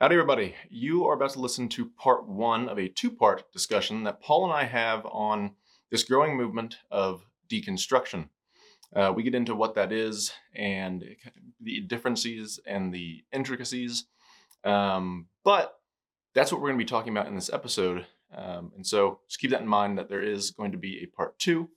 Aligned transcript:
Howdy, 0.00 0.14
everybody. 0.14 0.54
You 0.70 1.08
are 1.08 1.14
about 1.14 1.30
to 1.30 1.40
listen 1.40 1.68
to 1.70 1.90
part 1.90 2.28
one 2.28 2.68
of 2.68 2.78
a 2.78 2.86
two 2.86 3.10
part 3.10 3.50
discussion 3.52 4.04
that 4.04 4.20
Paul 4.20 4.44
and 4.44 4.52
I 4.52 4.62
have 4.62 5.04
on 5.06 5.56
this 5.90 6.04
growing 6.04 6.36
movement 6.36 6.76
of 6.88 7.26
deconstruction. 7.50 8.28
Uh, 8.94 9.12
we 9.12 9.24
get 9.24 9.34
into 9.34 9.56
what 9.56 9.74
that 9.74 9.90
is 9.90 10.30
and 10.54 11.04
the 11.60 11.80
differences 11.80 12.60
and 12.64 12.94
the 12.94 13.24
intricacies. 13.32 14.04
Um, 14.62 15.26
but 15.42 15.80
that's 16.32 16.52
what 16.52 16.60
we're 16.60 16.68
going 16.68 16.78
to 16.78 16.84
be 16.84 16.88
talking 16.88 17.12
about 17.12 17.26
in 17.26 17.34
this 17.34 17.52
episode. 17.52 18.06
Um, 18.32 18.70
and 18.76 18.86
so 18.86 19.18
just 19.26 19.40
keep 19.40 19.50
that 19.50 19.62
in 19.62 19.66
mind 19.66 19.98
that 19.98 20.08
there 20.08 20.22
is 20.22 20.52
going 20.52 20.70
to 20.70 20.78
be 20.78 21.02
a 21.02 21.06
part 21.06 21.36
two. 21.40 21.70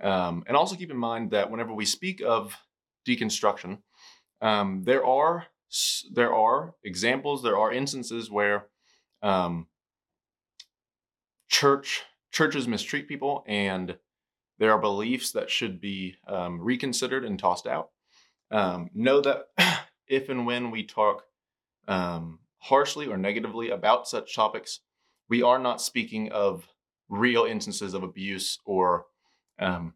Um, 0.00 0.44
and 0.46 0.56
also 0.56 0.76
keep 0.76 0.92
in 0.92 0.96
mind 0.96 1.32
that 1.32 1.50
whenever 1.50 1.74
we 1.74 1.86
speak 1.86 2.22
of 2.24 2.56
deconstruction, 3.04 3.78
um, 4.40 4.84
there 4.84 5.04
are 5.04 5.46
there 6.12 6.34
are 6.34 6.74
examples, 6.84 7.42
there 7.42 7.58
are 7.58 7.72
instances 7.72 8.30
where 8.30 8.66
um, 9.22 9.66
church 11.48 12.04
churches 12.30 12.68
mistreat 12.68 13.08
people, 13.08 13.44
and 13.46 13.96
there 14.58 14.72
are 14.72 14.80
beliefs 14.80 15.32
that 15.32 15.50
should 15.50 15.80
be 15.80 16.16
um, 16.26 16.60
reconsidered 16.60 17.24
and 17.24 17.38
tossed 17.38 17.66
out. 17.66 17.90
Um, 18.50 18.90
know 18.94 19.20
that 19.20 19.46
if 20.06 20.28
and 20.28 20.46
when 20.46 20.70
we 20.70 20.84
talk 20.84 21.24
um, 21.86 22.40
harshly 22.58 23.06
or 23.06 23.16
negatively 23.16 23.70
about 23.70 24.08
such 24.08 24.34
topics, 24.34 24.80
we 25.28 25.42
are 25.42 25.58
not 25.58 25.80
speaking 25.80 26.30
of 26.32 26.68
real 27.08 27.44
instances 27.44 27.94
of 27.94 28.02
abuse 28.02 28.58
or 28.64 29.06
um, 29.58 29.94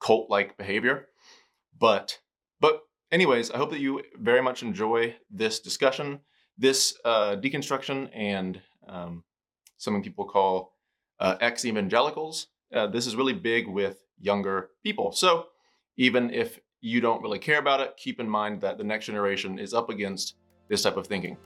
cult-like 0.00 0.56
behavior, 0.56 1.08
but 1.78 2.18
but 2.60 2.82
anyways, 3.14 3.52
I 3.52 3.56
hope 3.58 3.70
that 3.70 3.78
you 3.78 4.02
very 4.20 4.42
much 4.42 4.62
enjoy 4.62 5.14
this 5.30 5.60
discussion, 5.60 6.18
this 6.58 6.98
uh, 7.04 7.36
deconstruction, 7.36 8.10
and 8.12 8.60
um, 8.88 9.22
something 9.78 10.02
people 10.02 10.24
call 10.24 10.72
uh, 11.20 11.36
ex 11.40 11.64
evangelicals. 11.64 12.48
Uh, 12.74 12.88
this 12.88 13.06
is 13.06 13.14
really 13.14 13.32
big 13.32 13.68
with 13.68 13.98
younger 14.20 14.70
people. 14.82 15.12
So 15.12 15.46
even 15.96 16.30
if 16.34 16.58
you 16.80 17.00
don't 17.00 17.22
really 17.22 17.38
care 17.38 17.60
about 17.60 17.80
it, 17.80 17.96
keep 17.96 18.18
in 18.18 18.28
mind 18.28 18.60
that 18.62 18.78
the 18.78 18.84
next 18.84 19.06
generation 19.06 19.60
is 19.60 19.72
up 19.72 19.90
against 19.90 20.34
this 20.68 20.82
type 20.82 20.96
of 20.96 21.06
thinking. 21.06 21.36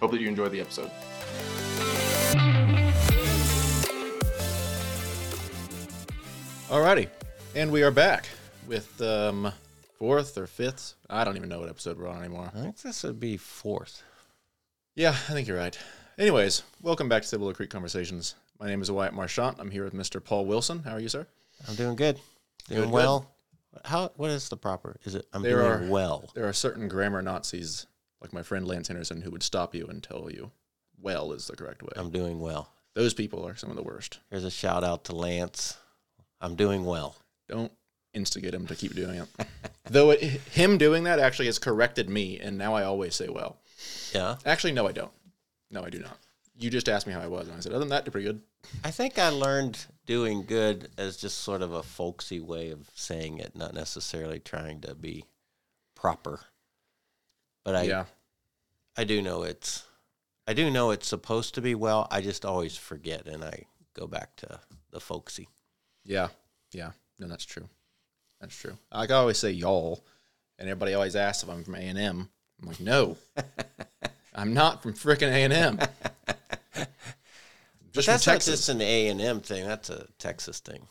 Hope 0.00 0.10
that 0.10 0.20
you 0.20 0.28
enjoy 0.28 0.48
the 0.48 0.60
episode. 0.60 0.90
Alrighty, 6.68 7.08
and 7.54 7.70
we 7.70 7.82
are 7.82 7.90
back 7.92 8.26
with 8.66 9.00
um, 9.02 9.52
fourth 10.02 10.36
or 10.36 10.48
fifth. 10.48 10.94
I 11.08 11.22
don't 11.22 11.36
even 11.36 11.48
know 11.48 11.60
what 11.60 11.68
episode 11.68 11.96
we're 11.96 12.08
on 12.08 12.18
anymore. 12.18 12.50
I 12.52 12.58
think 12.60 12.76
this 12.82 13.04
would 13.04 13.20
be 13.20 13.36
fourth. 13.36 14.02
Yeah, 14.96 15.10
I 15.10 15.32
think 15.32 15.46
you're 15.46 15.56
right. 15.56 15.78
Anyways, 16.18 16.64
welcome 16.82 17.08
back 17.08 17.22
to 17.22 17.28
Cibolo 17.28 17.52
Creek 17.52 17.70
Conversations. 17.70 18.34
My 18.58 18.66
name 18.66 18.82
is 18.82 18.90
Wyatt 18.90 19.14
Marchant. 19.14 19.58
I'm 19.60 19.70
here 19.70 19.84
with 19.84 19.94
Mr. 19.94 20.22
Paul 20.22 20.46
Wilson. 20.46 20.80
How 20.82 20.94
are 20.94 20.98
you, 20.98 21.08
sir? 21.08 21.24
I'm 21.68 21.76
doing 21.76 21.94
good. 21.94 22.16
Doing 22.68 22.80
Good, 22.80 22.86
good. 22.86 22.90
well. 22.92 23.30
How? 23.84 24.10
What 24.16 24.30
is 24.30 24.48
the 24.48 24.56
proper? 24.56 24.96
Is 25.04 25.14
it? 25.14 25.24
I'm 25.32 25.42
There 25.42 25.58
doing 25.62 25.88
are- 25.88 25.92
well. 25.92 26.28
There 26.34 26.48
are 26.48 26.52
certain 26.52 26.88
grammar 26.88 27.22
Nazis, 27.22 27.86
like 28.20 28.32
my 28.32 28.42
friend 28.42 28.66
Lance 28.66 28.88
Henderson, 28.88 29.20
who 29.22 29.30
would 29.30 29.44
stop 29.44 29.72
you 29.72 29.86
and 29.86 30.02
tell 30.02 30.28
you, 30.32 30.50
well 31.00 31.30
is 31.32 31.46
the 31.46 31.54
correct 31.54 31.80
way. 31.80 31.92
I'm 31.94 32.10
doing 32.10 32.40
well. 32.40 32.72
Those 32.94 33.14
people 33.14 33.46
are 33.46 33.54
some 33.54 33.70
of 33.70 33.76
the 33.76 33.84
worst. 33.84 34.18
Here's 34.30 34.42
a 34.42 34.50
shout 34.50 34.82
out 34.82 35.04
to 35.04 35.14
Lance. 35.14 35.76
I'm 36.40 36.56
doing 36.56 36.84
well. 36.84 37.14
Don't 37.48 37.70
instigate 38.14 38.54
him 38.54 38.66
to 38.66 38.74
keep 38.74 38.94
doing 38.94 39.20
it. 39.20 39.46
Though 39.90 40.10
it, 40.10 40.20
him 40.20 40.78
doing 40.78 41.04
that 41.04 41.18
actually 41.18 41.46
has 41.46 41.58
corrected 41.58 42.08
me, 42.08 42.38
and 42.38 42.56
now 42.58 42.74
I 42.74 42.84
always 42.84 43.14
say 43.14 43.28
well. 43.28 43.58
Yeah. 44.14 44.36
Actually, 44.44 44.72
no, 44.72 44.86
I 44.86 44.92
don't. 44.92 45.12
No, 45.70 45.82
I 45.82 45.90
do 45.90 45.98
not. 45.98 46.18
You 46.56 46.70
just 46.70 46.88
asked 46.88 47.06
me 47.06 47.12
how 47.12 47.20
I 47.20 47.26
was, 47.26 47.48
and 47.48 47.56
I 47.56 47.60
said, 47.60 47.72
other 47.72 47.80
than 47.80 47.88
that, 47.88 48.04
you're 48.04 48.12
pretty 48.12 48.26
good. 48.26 48.42
I 48.84 48.90
think 48.90 49.18
I 49.18 49.30
learned 49.30 49.84
doing 50.06 50.44
good 50.44 50.90
as 50.98 51.16
just 51.16 51.38
sort 51.38 51.62
of 51.62 51.72
a 51.72 51.82
folksy 51.82 52.40
way 52.40 52.70
of 52.70 52.90
saying 52.94 53.38
it, 53.38 53.56
not 53.56 53.74
necessarily 53.74 54.38
trying 54.38 54.80
to 54.82 54.94
be 54.94 55.24
proper. 55.94 56.40
But 57.64 57.76
I, 57.76 57.82
yeah. 57.82 58.04
I 58.96 59.04
do 59.04 59.22
know 59.22 59.42
it's, 59.42 59.84
I 60.46 60.52
do 60.52 60.70
know 60.70 60.90
it's 60.90 61.08
supposed 61.08 61.54
to 61.54 61.62
be 61.62 61.74
well. 61.74 62.06
I 62.10 62.20
just 62.20 62.44
always 62.44 62.76
forget, 62.76 63.26
and 63.26 63.42
I 63.42 63.64
go 63.94 64.06
back 64.06 64.36
to 64.36 64.60
the 64.90 65.00
folksy. 65.00 65.48
Yeah, 66.04 66.28
yeah, 66.72 66.90
no, 67.18 67.28
that's 67.28 67.44
true. 67.44 67.68
That's 68.42 68.54
true. 68.54 68.76
Like 68.92 69.10
I 69.10 69.14
always 69.14 69.38
say, 69.38 69.52
y'all, 69.52 70.04
and 70.58 70.68
everybody 70.68 70.92
always 70.92 71.16
asks 71.16 71.42
if 71.42 71.48
I'm 71.48 71.64
from 71.64 71.76
A 71.76 71.78
and 71.78 71.98
M. 71.98 72.28
I'm 72.60 72.68
like, 72.68 72.80
no, 72.80 73.16
I'm 74.34 74.52
not 74.52 74.82
from 74.82 74.92
frickin' 74.92 75.28
A 75.32 75.44
and 75.44 75.52
M. 75.54 75.78
But 77.94 77.94
Just 77.94 78.06
from 78.06 78.12
that's 78.14 78.26
not 78.26 78.32
Texas. 78.32 78.54
just 78.60 78.68
an 78.70 78.80
A 78.80 79.08
and 79.08 79.20
M 79.20 79.40
thing. 79.40 79.66
That's 79.66 79.90
a 79.90 80.06
Texas 80.18 80.60
thing. 80.60 80.86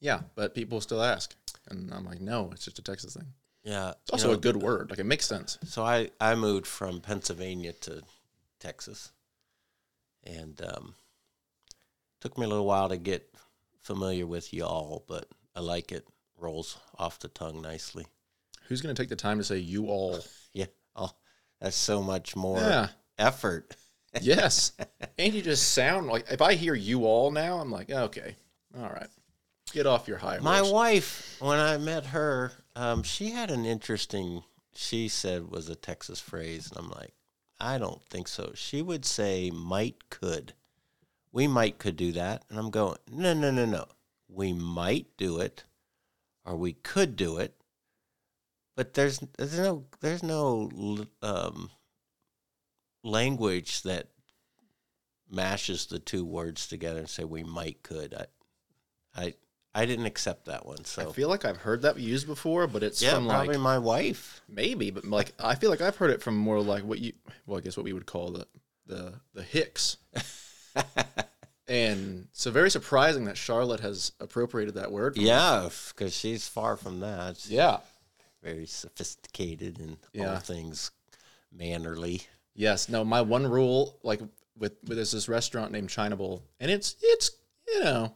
yeah, 0.00 0.20
but 0.34 0.54
people 0.54 0.80
still 0.80 1.02
ask, 1.02 1.34
and 1.68 1.92
I'm 1.92 2.06
like, 2.06 2.20
no, 2.20 2.48
it's 2.52 2.64
just 2.64 2.78
a 2.78 2.82
Texas 2.82 3.12
thing. 3.14 3.26
Yeah. 3.62 3.90
It's 4.02 4.10
also 4.12 4.32
a 4.32 4.38
good 4.38 4.56
word. 4.56 4.88
Like 4.90 4.98
it 4.98 5.04
makes 5.04 5.26
sense. 5.26 5.58
So 5.64 5.84
I, 5.84 6.10
I 6.20 6.34
moved 6.34 6.66
from 6.66 7.00
Pennsylvania 7.02 7.72
to 7.74 8.02
Texas, 8.58 9.12
and 10.24 10.60
um, 10.62 10.94
took 12.22 12.38
me 12.38 12.46
a 12.46 12.48
little 12.48 12.64
while 12.66 12.88
to 12.88 12.96
get 12.96 13.28
familiar 13.82 14.26
with 14.26 14.54
y'all, 14.54 15.04
but 15.06 15.28
I 15.54 15.60
like 15.60 15.92
it. 15.92 16.06
Rolls 16.38 16.78
off 16.98 17.18
the 17.18 17.28
tongue 17.28 17.62
nicely. 17.62 18.06
Who's 18.68 18.80
gonna 18.82 18.94
take 18.94 19.08
the 19.08 19.16
time 19.16 19.38
to 19.38 19.44
say 19.44 19.58
you 19.58 19.86
all? 19.86 20.20
Yeah. 20.52 20.66
Oh, 20.94 21.10
that's 21.60 21.76
so 21.76 22.02
much 22.02 22.34
more 22.34 22.58
Yeah. 22.58 22.88
effort. 23.18 23.76
Yes. 24.22 24.72
and 25.18 25.34
you 25.34 25.42
just 25.42 25.74
sound 25.74 26.06
like 26.06 26.24
if 26.30 26.40
I 26.40 26.54
hear 26.54 26.74
you 26.74 27.04
all 27.04 27.30
now, 27.30 27.58
I'm 27.58 27.70
like, 27.70 27.90
okay, 27.90 28.34
all 28.74 28.88
right, 28.88 29.08
get 29.72 29.86
off 29.86 30.08
your 30.08 30.16
high 30.16 30.38
My 30.38 30.58
horse. 30.60 30.70
wife, 30.72 31.36
when 31.40 31.58
I 31.58 31.76
met 31.76 32.06
her, 32.06 32.52
um, 32.74 33.02
she 33.02 33.30
had 33.32 33.50
an 33.50 33.66
interesting. 33.66 34.42
She 34.74 35.08
said 35.08 35.50
was 35.50 35.68
a 35.68 35.74
Texas 35.74 36.18
phrase, 36.20 36.70
and 36.70 36.78
I'm 36.78 36.90
like, 36.90 37.12
I 37.60 37.76
don't 37.76 38.02
think 38.08 38.28
so. 38.28 38.52
She 38.54 38.80
would 38.80 39.04
say 39.04 39.50
might 39.50 40.08
could. 40.08 40.54
We 41.30 41.46
might 41.46 41.78
could 41.78 41.96
do 41.96 42.12
that, 42.12 42.44
and 42.48 42.58
I'm 42.58 42.70
going, 42.70 42.96
no, 43.10 43.34
no, 43.34 43.50
no, 43.50 43.66
no. 43.66 43.84
We 44.28 44.54
might 44.54 45.08
do 45.18 45.40
it, 45.40 45.64
or 46.46 46.56
we 46.56 46.72
could 46.72 47.16
do 47.16 47.38
it, 47.38 47.54
but 48.76 48.94
there's 48.94 49.18
there's 49.36 49.58
no 49.58 49.84
there's 50.00 50.22
no 50.22 50.70
um, 51.22 51.70
language 53.02 53.82
that 53.82 54.08
mashes 55.30 55.86
the 55.86 55.98
two 55.98 56.24
words 56.24 56.68
together 56.68 57.00
and 57.00 57.08
say 57.08 57.24
we 57.24 57.42
might 57.42 57.82
could. 57.82 58.14
I 58.14 58.26
I 59.14 59.34
I 59.74 59.86
didn't 59.86 60.06
accept 60.06 60.46
that 60.46 60.64
one. 60.64 60.84
So 60.84 61.08
I 61.08 61.12
feel 61.12 61.28
like 61.28 61.44
I've 61.44 61.58
heard 61.58 61.82
that 61.82 61.98
used 61.98 62.26
before, 62.26 62.66
but 62.66 62.82
it's 62.82 63.02
yeah, 63.02 63.14
from 63.14 63.26
probably 63.26 63.54
like 63.54 63.58
my 63.58 63.78
wife. 63.78 64.40
maybe, 64.48 64.90
but 64.90 65.04
like 65.04 65.32
I 65.38 65.56
feel 65.56 65.70
like 65.70 65.80
I've 65.80 65.96
heard 65.96 66.10
it 66.10 66.22
from 66.22 66.36
more 66.36 66.60
like 66.62 66.84
what 66.84 67.00
you, 67.00 67.12
well, 67.44 67.58
I 67.58 67.60
guess 67.60 67.76
what 67.76 67.84
we 67.84 67.92
would 67.92 68.06
call 68.06 68.30
the 68.30 68.46
the 68.86 69.14
the 69.34 69.42
Hicks. 69.42 69.96
and 71.68 72.28
so 72.32 72.50
very 72.50 72.70
surprising 72.70 73.24
that 73.24 73.36
Charlotte 73.36 73.80
has 73.80 74.12
appropriated 74.20 74.74
that 74.74 74.92
word. 74.92 75.16
Yeah, 75.16 75.68
because 75.88 76.16
she's 76.16 76.46
far 76.48 76.76
from 76.76 77.00
that. 77.00 77.38
She's 77.38 77.52
Yeah. 77.52 77.78
very 78.42 78.66
sophisticated 78.66 79.78
and 79.80 79.96
Yeah. 80.12 80.34
all 80.34 80.38
things 80.38 80.90
mannerly. 81.52 82.22
Yes. 82.54 82.88
No. 82.88 83.04
My 83.04 83.22
one 83.22 83.46
rule, 83.46 83.98
like 84.02 84.20
with, 84.56 84.72
with 84.84 84.96
there's 84.96 85.12
this 85.12 85.28
restaurant 85.28 85.72
named 85.72 85.90
China 85.90 86.16
Bowl, 86.16 86.42
and 86.60 86.70
it's 86.70 86.96
it's 87.02 87.30
you 87.68 87.80
know, 87.82 88.14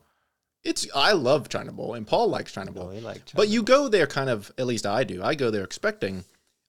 it's 0.63 0.87
I 0.95 1.13
love 1.13 1.49
China 1.49 1.73
Bowl, 1.73 1.95
and 1.95 2.07
Paul 2.07 2.29
likes 2.29 2.53
China 2.53 2.71
oh, 2.71 2.75
Bowl. 2.75 2.85
Oh, 2.89 2.95
we 2.95 3.01
like 3.01 3.23
But 3.35 3.49
you 3.49 3.63
go 3.63 3.89
there 3.89 4.07
kind 4.07 4.31
of, 4.31 4.53
at 4.59 4.67
least 4.67 4.87
I 4.87 5.05
do. 5.05 5.23
I 5.23 5.35
go 5.35 5.51
there 5.51 5.65
expecting 5.65 6.25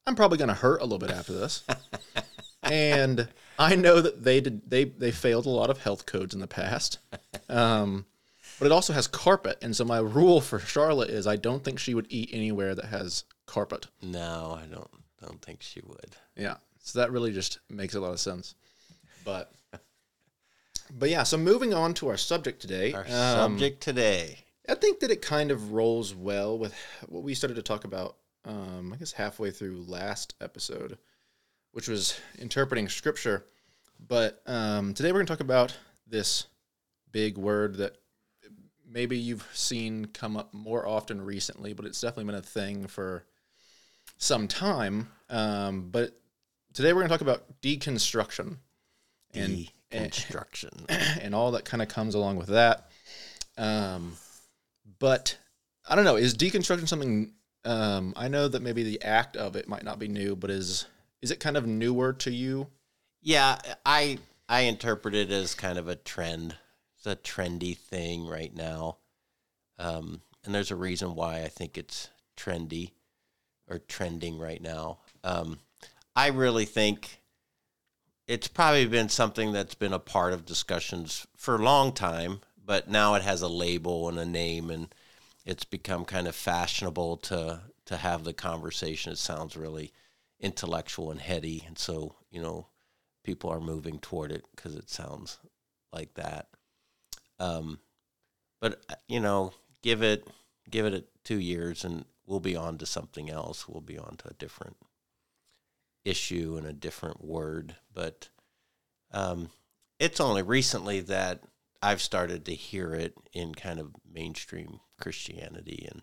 I'm 0.07 0.15
probably 0.15 0.37
going 0.37 0.47
to 0.49 0.53
hurt 0.55 0.81
a 0.81 0.83
little 0.83 0.97
bit 0.97 1.11
after 1.11 1.33
this. 1.33 1.63
and 2.63 3.27
I 3.61 3.75
know 3.75 4.01
that 4.01 4.23
they 4.23 4.41
did 4.41 4.69
they 4.69 4.85
they 4.85 5.11
failed 5.11 5.45
a 5.45 5.49
lot 5.49 5.69
of 5.69 5.83
health 5.83 6.05
codes 6.05 6.33
in 6.33 6.39
the 6.39 6.47
past. 6.47 6.99
Um, 7.47 8.05
but 8.59 8.67
it 8.67 8.71
also 8.71 8.93
has 8.93 9.07
carpet, 9.07 9.57
and 9.61 9.75
so 9.75 9.83
my 9.83 9.99
rule 9.99 10.39
for 10.39 10.57
Charlotte 10.57 11.09
is 11.09 11.27
I 11.27 11.35
don't 11.35 11.63
think 11.63 11.79
she 11.79 11.93
would 11.93 12.07
eat 12.09 12.29
anywhere 12.31 12.73
that 12.75 12.85
has 12.85 13.25
carpet. 13.45 13.87
no, 14.01 14.57
I 14.57 14.65
don't 14.73 14.89
don't 15.21 15.41
think 15.41 15.61
she 15.61 15.81
would. 15.85 16.15
Yeah. 16.35 16.55
So 16.79 16.99
that 16.99 17.11
really 17.11 17.31
just 17.31 17.59
makes 17.69 17.93
a 17.93 17.99
lot 17.99 18.11
of 18.11 18.19
sense. 18.19 18.55
But 19.23 19.51
but 20.89 21.09
yeah, 21.09 21.23
so 21.23 21.37
moving 21.37 21.73
on 21.73 21.93
to 21.95 22.09
our 22.09 22.17
subject 22.17 22.61
today. 22.61 22.93
Our 22.93 23.01
um, 23.01 23.07
subject 23.57 23.81
today. 23.81 24.39
I 24.67 24.75
think 24.75 24.99
that 24.99 25.11
it 25.11 25.21
kind 25.21 25.51
of 25.51 25.73
rolls 25.73 26.13
well 26.15 26.57
with 26.57 26.73
what 27.07 27.23
we 27.23 27.33
started 27.33 27.55
to 27.55 27.61
talk 27.61 27.83
about, 27.83 28.15
um, 28.45 28.91
I 28.93 28.97
guess, 28.97 29.11
halfway 29.11 29.51
through 29.51 29.83
last 29.87 30.35
episode, 30.39 30.97
which 31.71 31.87
was 31.87 32.19
interpreting 32.39 32.89
scripture. 32.89 33.45
But 34.07 34.41
um, 34.45 34.93
today 34.93 35.11
we're 35.11 35.19
going 35.19 35.27
to 35.27 35.33
talk 35.33 35.39
about 35.41 35.77
this 36.07 36.47
big 37.11 37.37
word 37.37 37.75
that 37.77 37.97
maybe 38.89 39.17
you've 39.17 39.47
seen 39.53 40.05
come 40.05 40.35
up 40.35 40.53
more 40.53 40.87
often 40.87 41.21
recently, 41.23 41.73
but 41.73 41.85
it's 41.85 42.01
definitely 42.01 42.25
been 42.25 42.35
a 42.35 42.41
thing 42.41 42.87
for 42.87 43.23
some 44.17 44.47
time. 44.47 45.09
Um, 45.29 45.89
but 45.91 46.19
today 46.73 46.93
we're 46.93 47.01
going 47.01 47.09
to 47.09 47.13
talk 47.13 47.21
about 47.21 47.61
deconstruction 47.61 48.57
and 49.33 49.69
Deconstruction. 49.91 51.19
and 51.21 51.35
all 51.35 51.51
that 51.51 51.65
kind 51.65 51.81
of 51.81 51.89
comes 51.89 52.15
along 52.15 52.37
with 52.37 52.47
that. 52.47 52.89
Um, 53.57 54.13
but 54.99 55.37
I 55.87 55.95
don't 55.95 56.05
know. 56.05 56.15
Is 56.15 56.35
deconstruction 56.35 56.87
something? 56.87 57.33
Um, 57.63 58.13
I 58.15 58.27
know 58.27 58.47
that 58.47 58.61
maybe 58.61 58.83
the 58.83 59.03
act 59.03 59.37
of 59.37 59.55
it 59.55 59.67
might 59.67 59.83
not 59.83 59.99
be 59.99 60.07
new, 60.07 60.35
but 60.35 60.49
is 60.49 60.85
is 61.21 61.31
it 61.31 61.39
kind 61.39 61.57
of 61.57 61.65
newer 61.67 62.13
to 62.13 62.31
you? 62.31 62.67
Yeah, 63.21 63.59
I 63.85 64.19
I 64.49 64.61
interpret 64.61 65.15
it 65.15 65.31
as 65.31 65.55
kind 65.55 65.77
of 65.77 65.87
a 65.87 65.95
trend. 65.95 66.55
It's 66.97 67.05
a 67.07 67.15
trendy 67.15 67.77
thing 67.77 68.27
right 68.27 68.53
now, 68.55 68.97
um, 69.77 70.21
and 70.43 70.53
there's 70.53 70.71
a 70.71 70.75
reason 70.75 71.15
why 71.15 71.43
I 71.43 71.47
think 71.47 71.77
it's 71.77 72.09
trendy 72.37 72.91
or 73.67 73.79
trending 73.79 74.37
right 74.37 74.61
now. 74.61 74.99
Um, 75.23 75.59
I 76.15 76.27
really 76.27 76.65
think 76.65 77.21
it's 78.27 78.47
probably 78.47 78.85
been 78.85 79.09
something 79.09 79.51
that's 79.51 79.75
been 79.75 79.93
a 79.93 79.99
part 79.99 80.33
of 80.33 80.45
discussions 80.45 81.25
for 81.35 81.55
a 81.55 81.63
long 81.63 81.93
time, 81.93 82.41
but 82.63 82.89
now 82.89 83.15
it 83.15 83.23
has 83.23 83.41
a 83.41 83.47
label 83.47 84.09
and 84.09 84.19
a 84.19 84.25
name, 84.25 84.69
and 84.69 84.93
it's 85.45 85.63
become 85.63 86.05
kind 86.05 86.27
of 86.27 86.35
fashionable 86.35 87.17
to 87.17 87.61
to 87.85 87.97
have 87.97 88.23
the 88.23 88.33
conversation. 88.33 89.11
It 89.11 89.17
sounds 89.17 89.57
really 89.57 89.91
intellectual 90.41 91.11
and 91.11 91.21
heady, 91.21 91.63
and 91.65 91.77
so 91.77 92.15
you 92.29 92.41
know 92.41 92.67
people 93.23 93.49
are 93.49 93.61
moving 93.61 93.99
toward 93.99 94.31
it 94.31 94.43
because 94.55 94.75
it 94.75 94.89
sounds 94.89 95.37
like 95.93 96.13
that. 96.15 96.47
Um, 97.39 97.79
but 98.59 98.81
uh, 98.89 98.95
you 99.07 99.19
know, 99.19 99.53
give 99.81 100.01
it 100.01 100.27
give 100.69 100.85
it 100.85 101.07
two 101.23 101.39
years, 101.39 101.83
and 101.83 102.05
we'll 102.25 102.39
be 102.39 102.55
on 102.55 102.77
to 102.79 102.85
something 102.85 103.29
else. 103.29 103.67
We'll 103.67 103.81
be 103.81 103.97
on 103.97 104.17
to 104.17 104.29
a 104.29 104.33
different 104.33 104.77
issue 106.05 106.55
and 106.57 106.65
a 106.65 106.73
different 106.73 107.23
word. 107.23 107.75
But 107.93 108.29
um, 109.11 109.49
it's 109.99 110.19
only 110.19 110.41
recently 110.41 111.01
that 111.01 111.43
I've 111.81 112.01
started 112.01 112.45
to 112.45 112.55
hear 112.55 112.93
it 112.93 113.13
in 113.33 113.55
kind 113.55 113.79
of 113.79 113.95
mainstream 114.11 114.79
Christianity, 114.99 115.87
and 115.91 116.01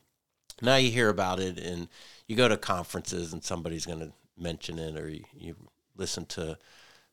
now 0.61 0.77
you 0.77 0.91
hear 0.91 1.09
about 1.09 1.39
it, 1.39 1.59
and 1.59 1.89
you 2.27 2.35
go 2.37 2.49
to 2.49 2.57
conferences, 2.57 3.33
and 3.33 3.45
somebody's 3.45 3.87
going 3.87 4.01
to 4.01 4.13
mention 4.39 4.79
it, 4.79 4.99
or 4.99 5.09
you, 5.09 5.25
you 5.37 5.57
listen 5.97 6.27
to 6.27 6.59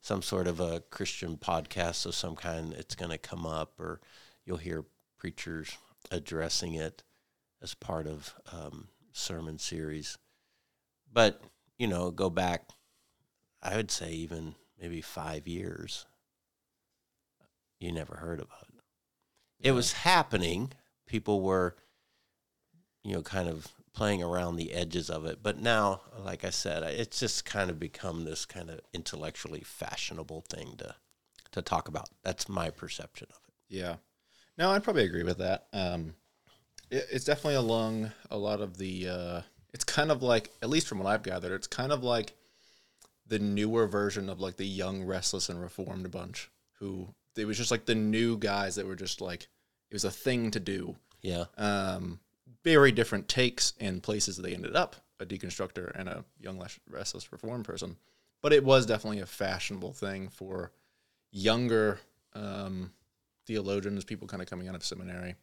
some 0.01 0.21
sort 0.21 0.47
of 0.47 0.59
a 0.59 0.81
Christian 0.91 1.37
podcast 1.37 2.05
of 2.05 2.15
some 2.15 2.35
kind, 2.35 2.73
it's 2.73 2.95
going 2.95 3.11
to 3.11 3.17
come 3.17 3.45
up, 3.45 3.79
or 3.79 3.99
you'll 4.45 4.57
hear 4.57 4.85
preachers 5.17 5.77
addressing 6.11 6.75
it 6.75 7.03
as 7.61 7.73
part 7.73 8.05
of 8.05 8.33
um, 8.51 8.89
sermon 9.13 9.57
series. 9.57 10.17
But 11.11 11.41
you 11.77 11.87
know, 11.87 12.11
go 12.11 12.29
back, 12.29 12.69
I 13.61 13.75
would 13.75 13.91
say 13.91 14.11
even 14.11 14.55
maybe 14.79 15.01
five 15.01 15.47
years. 15.47 16.05
You 17.79 17.91
never 17.91 18.15
heard 18.15 18.39
about 18.39 18.67
it. 18.69 18.81
It 19.67 19.71
was 19.71 19.93
happening. 19.93 20.71
People 21.07 21.41
were, 21.41 21.75
you 23.03 23.13
know, 23.13 23.21
kind 23.21 23.49
of 23.49 23.67
playing 23.95 24.21
around 24.21 24.57
the 24.57 24.73
edges 24.73 25.09
of 25.09 25.25
it. 25.25 25.39
But 25.41 25.59
now, 25.59 26.01
like 26.23 26.43
I 26.43 26.49
said, 26.51 26.83
it's 26.83 27.19
just 27.19 27.45
kind 27.45 27.69
of 27.71 27.79
become 27.79 28.25
this 28.25 28.45
kind 28.45 28.69
of 28.69 28.81
intellectually 28.93 29.61
fashionable 29.61 30.41
thing 30.41 30.75
to 30.77 30.95
to 31.51 31.61
talk 31.61 31.87
about. 31.87 32.09
That's 32.23 32.49
my 32.49 32.69
perception 32.69 33.27
of 33.31 33.39
it. 33.47 33.53
Yeah. 33.69 33.95
No, 34.57 34.71
I'd 34.71 34.83
probably 34.83 35.05
agree 35.05 35.23
with 35.23 35.37
that. 35.37 35.67
Um, 35.71 36.15
it, 36.91 37.07
it's 37.11 37.25
definitely 37.25 37.55
along 37.55 38.11
a 38.29 38.37
lot 38.37 38.61
of 38.61 38.77
the. 38.77 39.07
Uh, 39.07 39.41
it's 39.73 39.85
kind 39.85 40.11
of 40.11 40.21
like, 40.21 40.51
at 40.61 40.69
least 40.69 40.87
from 40.87 40.99
what 40.99 41.07
I've 41.07 41.23
gathered, 41.23 41.53
it's 41.53 41.67
kind 41.67 41.91
of 41.91 42.03
like 42.03 42.33
the 43.27 43.39
newer 43.39 43.87
version 43.87 44.29
of 44.29 44.39
like 44.39 44.57
the 44.57 44.65
young, 44.65 45.03
restless, 45.03 45.49
and 45.49 45.61
reformed 45.61 46.11
bunch. 46.11 46.51
Who 46.79 47.07
it 47.37 47.45
was 47.45 47.57
just 47.57 47.71
like 47.71 47.85
the 47.85 47.95
new 47.95 48.37
guys 48.37 48.75
that 48.75 48.85
were 48.85 48.95
just 48.95 49.21
like 49.21 49.43
it 49.89 49.93
was 49.93 50.05
a 50.05 50.11
thing 50.11 50.51
to 50.51 50.59
do. 50.59 50.95
Yeah. 51.21 51.45
Um, 51.57 52.19
very 52.63 52.91
different 52.91 53.27
takes 53.27 53.73
and 53.79 54.01
places 54.03 54.37
they 54.37 54.53
ended 54.53 54.75
up 54.75 54.95
a 55.19 55.25
deconstructor 55.25 55.91
and 55.95 56.09
a 56.09 56.25
young 56.39 56.63
restless 56.89 57.31
reform 57.31 57.63
person. 57.63 57.97
But 58.41 58.53
it 58.53 58.63
was 58.63 58.85
definitely 58.85 59.19
a 59.21 59.25
fashionable 59.25 59.93
thing 59.93 60.29
for 60.29 60.71
younger 61.31 61.99
um, 62.33 62.91
theologians 63.45 64.03
people 64.03 64.27
kind 64.27 64.41
of 64.41 64.49
coming 64.49 64.67
out 64.67 64.75
of 64.75 64.83
seminary 64.83 65.35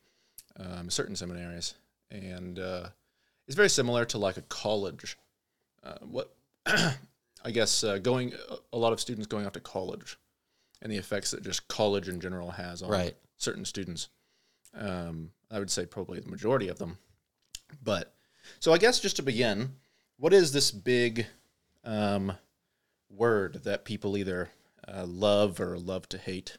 um, 0.58 0.90
certain 0.90 1.16
seminaries. 1.16 1.74
And 2.10 2.58
uh, 2.58 2.88
it's 3.46 3.56
very 3.56 3.70
similar 3.70 4.04
to 4.06 4.18
like 4.18 4.36
a 4.36 4.42
college. 4.42 5.16
Uh, 5.82 5.94
what 6.02 6.34
i 6.66 7.50
guess 7.50 7.82
uh, 7.82 7.98
going 7.98 8.32
a 8.72 8.78
lot 8.78 8.92
of 8.92 9.00
students 9.00 9.26
going 9.26 9.44
off 9.46 9.52
to 9.52 9.58
college 9.58 10.16
and 10.80 10.92
the 10.92 10.96
effects 10.96 11.32
that 11.32 11.42
just 11.42 11.66
college 11.66 12.08
in 12.08 12.20
general 12.20 12.52
has 12.52 12.82
on 12.82 12.90
Right. 12.90 13.16
certain 13.36 13.64
students. 13.64 14.08
Um, 14.74 15.30
I 15.52 15.58
would 15.58 15.70
say 15.70 15.84
probably 15.84 16.18
the 16.18 16.30
majority 16.30 16.68
of 16.68 16.78
them. 16.78 16.98
But 17.82 18.14
so 18.58 18.72
I 18.72 18.78
guess 18.78 19.00
just 19.00 19.16
to 19.16 19.22
begin, 19.22 19.76
what 20.16 20.32
is 20.32 20.52
this 20.52 20.70
big 20.70 21.26
um, 21.84 22.32
word 23.10 23.64
that 23.64 23.84
people 23.84 24.16
either 24.16 24.50
uh, 24.88 25.04
love 25.04 25.60
or 25.60 25.78
love 25.78 26.08
to 26.08 26.18
hate? 26.18 26.56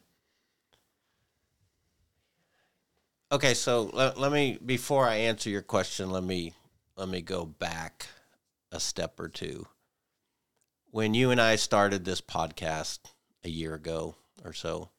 Okay, 3.32 3.54
so 3.54 3.90
let, 3.92 4.18
let 4.18 4.30
me 4.30 4.58
before 4.64 5.08
I 5.08 5.16
answer 5.16 5.50
your 5.50 5.62
question, 5.62 6.10
let 6.10 6.22
me 6.22 6.54
let 6.96 7.08
me 7.08 7.20
go 7.20 7.44
back 7.44 8.06
a 8.70 8.78
step 8.78 9.18
or 9.18 9.28
two. 9.28 9.66
When 10.90 11.14
you 11.14 11.32
and 11.32 11.40
I 11.40 11.56
started 11.56 12.04
this 12.04 12.20
podcast 12.20 13.00
a 13.42 13.48
year 13.48 13.74
ago 13.74 14.14
or 14.44 14.52
so, 14.52 14.90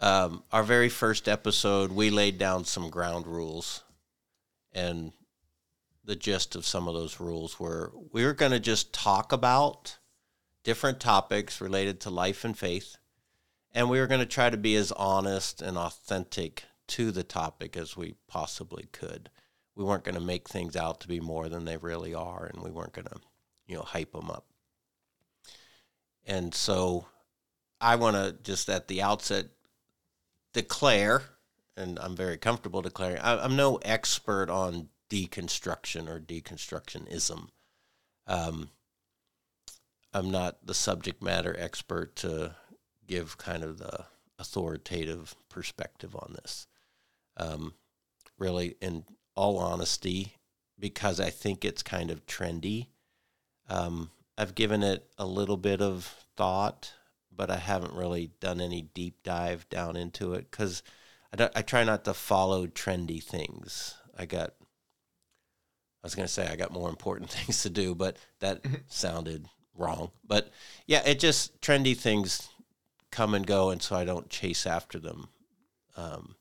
um, 0.00 0.42
our 0.52 0.62
very 0.62 0.88
first 0.88 1.28
episode, 1.28 1.92
we 1.92 2.10
laid 2.10 2.38
down 2.38 2.64
some 2.64 2.90
ground 2.90 3.26
rules, 3.26 3.82
and 4.72 5.12
the 6.04 6.16
gist 6.16 6.54
of 6.54 6.66
some 6.66 6.88
of 6.88 6.94
those 6.94 7.20
rules 7.20 7.58
were 7.58 7.92
we 8.12 8.24
were 8.24 8.34
going 8.34 8.52
to 8.52 8.60
just 8.60 8.92
talk 8.92 9.32
about 9.32 9.98
different 10.62 11.00
topics 11.00 11.60
related 11.60 12.00
to 12.00 12.10
life 12.10 12.44
and 12.44 12.58
faith, 12.58 12.96
and 13.72 13.88
we 13.88 14.00
were 14.00 14.06
going 14.06 14.20
to 14.20 14.26
try 14.26 14.50
to 14.50 14.56
be 14.56 14.74
as 14.76 14.92
honest 14.92 15.62
and 15.62 15.78
authentic 15.78 16.64
to 16.86 17.10
the 17.10 17.24
topic 17.24 17.76
as 17.76 17.96
we 17.96 18.14
possibly 18.28 18.88
could. 18.92 19.30
We 19.74 19.84
weren't 19.84 20.04
going 20.04 20.14
to 20.16 20.20
make 20.20 20.48
things 20.48 20.76
out 20.76 21.00
to 21.00 21.08
be 21.08 21.20
more 21.20 21.48
than 21.48 21.64
they 21.64 21.76
really 21.76 22.14
are, 22.14 22.44
and 22.44 22.62
we 22.62 22.70
weren't 22.70 22.92
going 22.92 23.06
to, 23.06 23.20
you 23.66 23.76
know, 23.76 23.82
hype 23.82 24.12
them 24.12 24.30
up. 24.30 24.46
And 26.26 26.54
so, 26.54 27.06
I 27.80 27.96
want 27.96 28.16
to 28.16 28.36
just 28.42 28.68
at 28.68 28.88
the 28.88 29.02
outset 29.02 29.46
declare, 30.54 31.22
and 31.76 31.98
I'm 31.98 32.16
very 32.16 32.38
comfortable 32.38 32.80
declaring, 32.80 33.18
I, 33.18 33.36
I'm 33.44 33.56
no 33.56 33.76
expert 33.76 34.48
on 34.48 34.88
deconstruction 35.10 36.08
or 36.08 36.18
deconstructionism. 36.18 37.48
Um, 38.26 38.70
I'm 40.14 40.30
not 40.30 40.64
the 40.64 40.74
subject 40.74 41.22
matter 41.22 41.54
expert 41.58 42.16
to 42.16 42.54
give 43.06 43.36
kind 43.36 43.62
of 43.62 43.78
the 43.78 44.06
authoritative 44.38 45.34
perspective 45.50 46.16
on 46.16 46.32
this. 46.34 46.66
Um, 47.36 47.74
really, 48.38 48.76
in 48.80 49.04
all 49.34 49.58
honesty, 49.58 50.36
because 50.78 51.20
I 51.20 51.30
think 51.30 51.64
it's 51.64 51.82
kind 51.82 52.10
of 52.10 52.26
trendy, 52.26 52.86
um, 53.68 54.10
I've 54.38 54.54
given 54.54 54.82
it 54.82 55.06
a 55.18 55.26
little 55.26 55.56
bit 55.56 55.80
of 55.80 56.04
thought 56.36 56.92
but 57.36 57.50
I 57.50 57.56
haven't 57.56 57.94
really 57.94 58.30
done 58.40 58.60
any 58.60 58.82
deep 58.82 59.22
dive 59.22 59.68
down 59.68 59.96
into 59.96 60.34
it 60.34 60.50
because 60.50 60.82
I, 61.38 61.50
I 61.56 61.62
try 61.62 61.84
not 61.84 62.04
to 62.04 62.14
follow 62.14 62.66
trendy 62.66 63.22
things. 63.22 63.94
I 64.16 64.26
got, 64.26 64.50
I 64.60 66.04
was 66.04 66.14
going 66.14 66.26
to 66.26 66.32
say 66.32 66.46
I 66.46 66.56
got 66.56 66.72
more 66.72 66.88
important 66.88 67.30
things 67.30 67.62
to 67.62 67.70
do, 67.70 67.94
but 67.94 68.16
that 68.40 68.64
sounded 68.86 69.46
wrong. 69.76 70.10
But 70.26 70.50
yeah, 70.86 71.02
it 71.06 71.18
just 71.18 71.60
trendy 71.60 71.96
things 71.96 72.48
come 73.10 73.34
and 73.34 73.46
go, 73.46 73.70
and 73.70 73.80
so 73.82 73.96
I 73.96 74.04
don't 74.04 74.28
chase 74.28 74.66
after 74.66 74.98
them. 74.98 75.28
Um, 75.96 76.36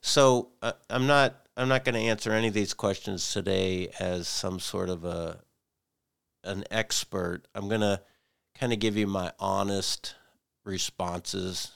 so 0.00 0.50
uh, 0.60 0.72
I'm 0.90 1.06
not 1.06 1.36
I'm 1.56 1.68
not 1.68 1.84
going 1.84 1.94
to 1.94 2.00
answer 2.00 2.32
any 2.32 2.48
of 2.48 2.54
these 2.54 2.74
questions 2.74 3.32
today 3.32 3.88
as 4.00 4.26
some 4.26 4.58
sort 4.58 4.88
of 4.88 5.04
a 5.04 5.40
an 6.44 6.64
expert. 6.70 7.42
I'm 7.54 7.68
going 7.68 7.82
to 7.82 8.00
kind 8.58 8.72
of 8.72 8.78
give 8.78 8.96
you 8.96 9.06
my 9.06 9.32
honest 9.38 10.14
responses 10.64 11.72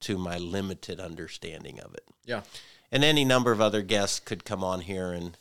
to 0.00 0.18
my 0.18 0.38
limited 0.38 1.00
understanding 1.00 1.80
of 1.80 1.94
it. 1.94 2.04
Yeah. 2.24 2.42
And 2.92 3.02
any 3.02 3.24
number 3.24 3.52
of 3.52 3.60
other 3.60 3.82
guests 3.82 4.20
could 4.20 4.44
come 4.44 4.62
on 4.62 4.80
here 4.82 5.12
and 5.12 5.36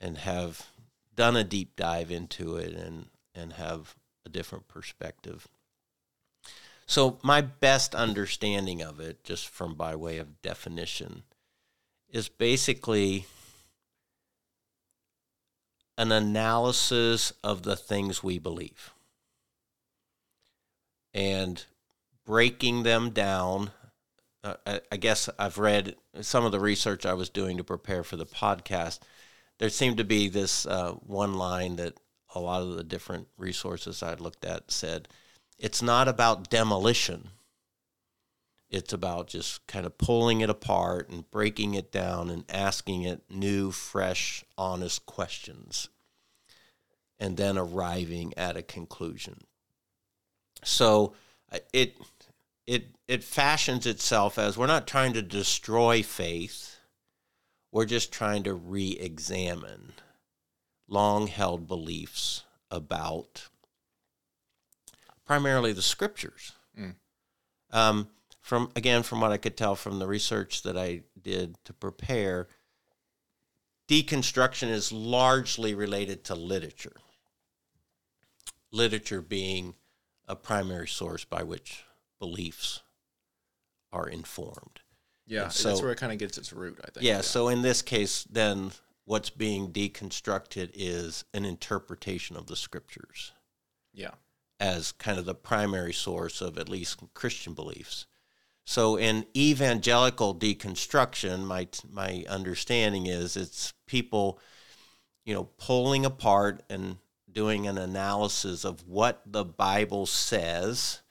and 0.00 0.18
have 0.18 0.66
done 1.14 1.36
a 1.36 1.44
deep 1.44 1.76
dive 1.76 2.10
into 2.10 2.56
it 2.56 2.74
and 2.74 3.06
and 3.34 3.54
have 3.54 3.94
a 4.26 4.28
different 4.28 4.68
perspective. 4.68 5.48
So 6.86 7.18
my 7.22 7.40
best 7.40 7.94
understanding 7.94 8.82
of 8.82 9.00
it 9.00 9.24
just 9.24 9.48
from 9.48 9.74
by 9.74 9.96
way 9.96 10.18
of 10.18 10.42
definition 10.42 11.22
is 12.10 12.28
basically 12.28 13.26
an 15.96 16.12
analysis 16.12 17.32
of 17.42 17.62
the 17.62 17.76
things 17.76 18.22
we 18.22 18.38
believe 18.38 18.93
and 21.14 21.64
breaking 22.26 22.82
them 22.82 23.10
down. 23.10 23.70
Uh, 24.42 24.54
I, 24.66 24.80
I 24.92 24.96
guess 24.96 25.30
I've 25.38 25.58
read 25.58 25.96
some 26.20 26.44
of 26.44 26.52
the 26.52 26.60
research 26.60 27.06
I 27.06 27.14
was 27.14 27.30
doing 27.30 27.56
to 27.56 27.64
prepare 27.64 28.04
for 28.04 28.16
the 28.16 28.26
podcast. 28.26 28.98
There 29.58 29.70
seemed 29.70 29.98
to 29.98 30.04
be 30.04 30.28
this 30.28 30.66
uh, 30.66 30.92
one 30.92 31.34
line 31.34 31.76
that 31.76 31.98
a 32.34 32.40
lot 32.40 32.62
of 32.62 32.76
the 32.76 32.84
different 32.84 33.28
resources 33.38 34.02
I 34.02 34.14
looked 34.14 34.44
at 34.44 34.70
said 34.70 35.08
it's 35.58 35.80
not 35.80 36.08
about 36.08 36.50
demolition. 36.50 37.28
It's 38.68 38.92
about 38.92 39.28
just 39.28 39.64
kind 39.68 39.86
of 39.86 39.96
pulling 39.98 40.40
it 40.40 40.50
apart 40.50 41.08
and 41.08 41.30
breaking 41.30 41.74
it 41.74 41.92
down 41.92 42.28
and 42.28 42.44
asking 42.50 43.04
it 43.04 43.22
new, 43.30 43.70
fresh, 43.70 44.44
honest 44.58 45.06
questions 45.06 45.88
and 47.18 47.36
then 47.36 47.56
arriving 47.56 48.34
at 48.36 48.56
a 48.56 48.62
conclusion. 48.62 49.40
So 50.64 51.14
uh, 51.52 51.58
it 51.72 51.96
it 52.66 52.86
it 53.06 53.22
fashions 53.22 53.86
itself 53.86 54.38
as 54.38 54.56
we're 54.58 54.66
not 54.66 54.86
trying 54.86 55.12
to 55.12 55.22
destroy 55.22 56.02
faith. 56.02 56.78
We're 57.70 57.84
just 57.84 58.12
trying 58.12 58.44
to 58.44 58.54
re-examine 58.54 59.94
long 60.88 61.26
held 61.26 61.66
beliefs 61.66 62.44
about 62.70 63.48
primarily 65.24 65.72
the 65.72 65.82
scriptures. 65.82 66.52
Mm. 66.78 66.94
Um, 67.72 68.08
from 68.40 68.70
again, 68.76 69.02
from 69.02 69.20
what 69.20 69.32
I 69.32 69.38
could 69.38 69.56
tell 69.56 69.74
from 69.74 69.98
the 69.98 70.06
research 70.06 70.62
that 70.62 70.76
I 70.76 71.02
did 71.20 71.56
to 71.64 71.72
prepare, 71.72 72.48
deconstruction 73.88 74.68
is 74.68 74.92
largely 74.92 75.74
related 75.74 76.24
to 76.24 76.34
literature. 76.34 76.96
Literature 78.70 79.22
being 79.22 79.74
a 80.26 80.36
primary 80.36 80.88
source 80.88 81.24
by 81.24 81.42
which 81.42 81.84
beliefs 82.18 82.80
are 83.92 84.08
informed. 84.08 84.80
Yeah, 85.26 85.48
so, 85.48 85.68
that's 85.68 85.82
where 85.82 85.92
it 85.92 85.98
kind 85.98 86.12
of 86.12 86.18
gets 86.18 86.36
its 86.36 86.52
root, 86.52 86.78
I 86.82 86.90
think. 86.90 87.04
Yeah, 87.04 87.16
yeah, 87.16 87.20
so 87.22 87.48
in 87.48 87.62
this 87.62 87.80
case, 87.80 88.24
then 88.24 88.72
what's 89.04 89.30
being 89.30 89.72
deconstructed 89.72 90.70
is 90.74 91.24
an 91.32 91.44
interpretation 91.44 92.36
of 92.36 92.46
the 92.46 92.56
scriptures. 92.56 93.32
Yeah. 93.92 94.12
As 94.60 94.92
kind 94.92 95.18
of 95.18 95.24
the 95.24 95.34
primary 95.34 95.92
source 95.92 96.40
of 96.40 96.58
at 96.58 96.68
least 96.68 97.00
Christian 97.14 97.54
beliefs. 97.54 98.06
So 98.64 98.96
in 98.96 99.26
evangelical 99.36 100.34
deconstruction, 100.34 101.44
my 101.44 101.68
my 101.90 102.24
understanding 102.28 103.06
is 103.06 103.36
it's 103.36 103.74
people, 103.86 104.40
you 105.24 105.34
know, 105.34 105.44
pulling 105.58 106.06
apart 106.06 106.62
and 106.70 106.96
doing 107.34 107.66
an 107.66 107.76
analysis 107.76 108.64
of 108.64 108.86
what 108.86 109.20
the 109.26 109.44
Bible 109.44 110.06
says, 110.06 111.02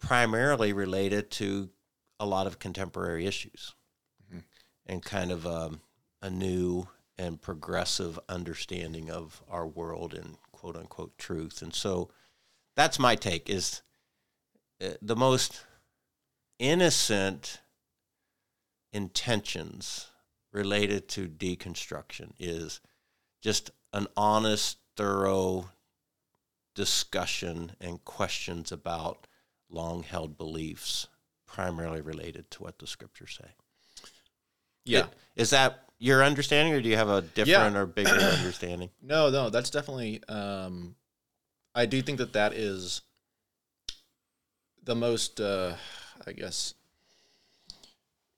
primarily 0.00 0.72
related 0.72 1.30
to 1.30 1.70
a 2.18 2.26
lot 2.26 2.46
of 2.46 2.58
contemporary 2.58 3.26
issues, 3.26 3.74
mm-hmm. 4.26 4.40
and 4.86 5.02
kind 5.02 5.30
of 5.30 5.46
um, 5.46 5.80
a 6.22 6.30
new 6.30 6.88
and 7.18 7.40
progressive 7.40 8.18
understanding 8.28 9.10
of 9.10 9.42
our 9.50 9.66
world 9.66 10.14
and 10.14 10.38
quote 10.52 10.76
unquote 10.76 11.16
truth. 11.18 11.62
And 11.62 11.74
so 11.74 12.10
that's 12.76 12.98
my 12.98 13.14
take 13.14 13.50
is 13.50 13.82
uh, 14.82 14.90
the 15.02 15.16
most 15.16 15.64
innocent 16.58 17.60
intentions 18.92 20.08
related 20.52 21.08
to 21.08 21.28
deconstruction 21.28 22.32
is 22.38 22.80
just 23.42 23.70
an 23.92 24.06
honest, 24.16 24.78
thorough 24.96 25.70
discussion 26.74 27.72
and 27.80 28.04
questions 28.04 28.72
about 28.72 29.26
long 29.68 30.02
held 30.02 30.36
beliefs, 30.36 31.08
primarily 31.46 32.00
related 32.00 32.50
to 32.50 32.62
what 32.62 32.78
the 32.78 32.86
scriptures 32.86 33.38
say. 33.40 33.50
Yeah. 34.84 35.06
Is 35.36 35.50
that 35.50 35.84
your 35.98 36.24
understanding, 36.24 36.74
or 36.74 36.80
do 36.80 36.88
you 36.88 36.96
have 36.96 37.08
a 37.08 37.22
different 37.22 37.74
yeah. 37.74 37.80
or 37.80 37.86
bigger 37.86 38.10
understanding? 38.38 38.90
No, 39.02 39.30
no, 39.30 39.50
that's 39.50 39.70
definitely. 39.70 40.22
Um, 40.28 40.96
I 41.74 41.86
do 41.86 42.02
think 42.02 42.18
that 42.18 42.32
that 42.32 42.52
is 42.54 43.02
the 44.82 44.94
most, 44.94 45.40
uh, 45.40 45.74
I 46.26 46.32
guess, 46.32 46.74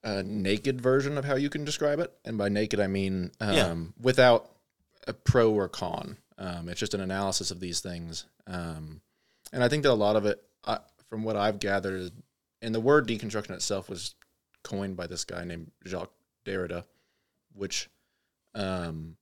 uh, 0.04 0.22
naked 0.26 0.80
version 0.80 1.16
of 1.16 1.24
how 1.24 1.36
you 1.36 1.48
can 1.48 1.64
describe 1.64 2.00
it. 2.00 2.12
And 2.24 2.36
by 2.36 2.48
naked, 2.48 2.80
I 2.80 2.88
mean 2.88 3.30
um, 3.40 3.54
yeah. 3.54 3.74
without 4.00 4.50
a 5.06 5.12
pro 5.12 5.52
or 5.52 5.68
con. 5.68 6.16
Um, 6.42 6.68
it's 6.68 6.80
just 6.80 6.94
an 6.94 7.00
analysis 7.00 7.52
of 7.52 7.60
these 7.60 7.80
things. 7.80 8.26
Um, 8.48 9.00
and 9.52 9.62
I 9.62 9.68
think 9.68 9.84
that 9.84 9.92
a 9.92 9.94
lot 9.94 10.16
of 10.16 10.26
it, 10.26 10.42
uh, 10.64 10.78
from 11.08 11.22
what 11.22 11.36
I've 11.36 11.60
gathered, 11.60 12.10
and 12.60 12.74
the 12.74 12.80
word 12.80 13.06
deconstruction 13.06 13.50
itself 13.50 13.88
was 13.88 14.16
coined 14.64 14.96
by 14.96 15.06
this 15.06 15.24
guy 15.24 15.44
named 15.44 15.70
Jacques 15.86 16.12
Derrida, 16.44 16.84
which 17.54 17.88
um, 18.56 19.16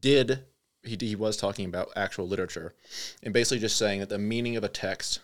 did 0.00 0.44
he, 0.84 0.96
he 1.00 1.16
was 1.16 1.36
talking 1.36 1.66
about 1.66 1.90
actual 1.96 2.28
literature 2.28 2.74
and 3.22 3.34
basically 3.34 3.58
just 3.58 3.76
saying 3.76 4.00
that 4.00 4.08
the 4.08 4.18
meaning 4.18 4.56
of 4.56 4.62
a 4.62 4.68
text 4.68 5.20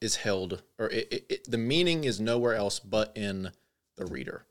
is 0.00 0.16
held 0.16 0.62
or 0.78 0.86
it, 0.90 1.08
it, 1.10 1.26
it, 1.28 1.50
the 1.50 1.58
meaning 1.58 2.04
is 2.04 2.20
nowhere 2.20 2.54
else 2.54 2.78
but 2.78 3.12
in 3.16 3.50
the 3.96 4.06
reader 4.06 4.44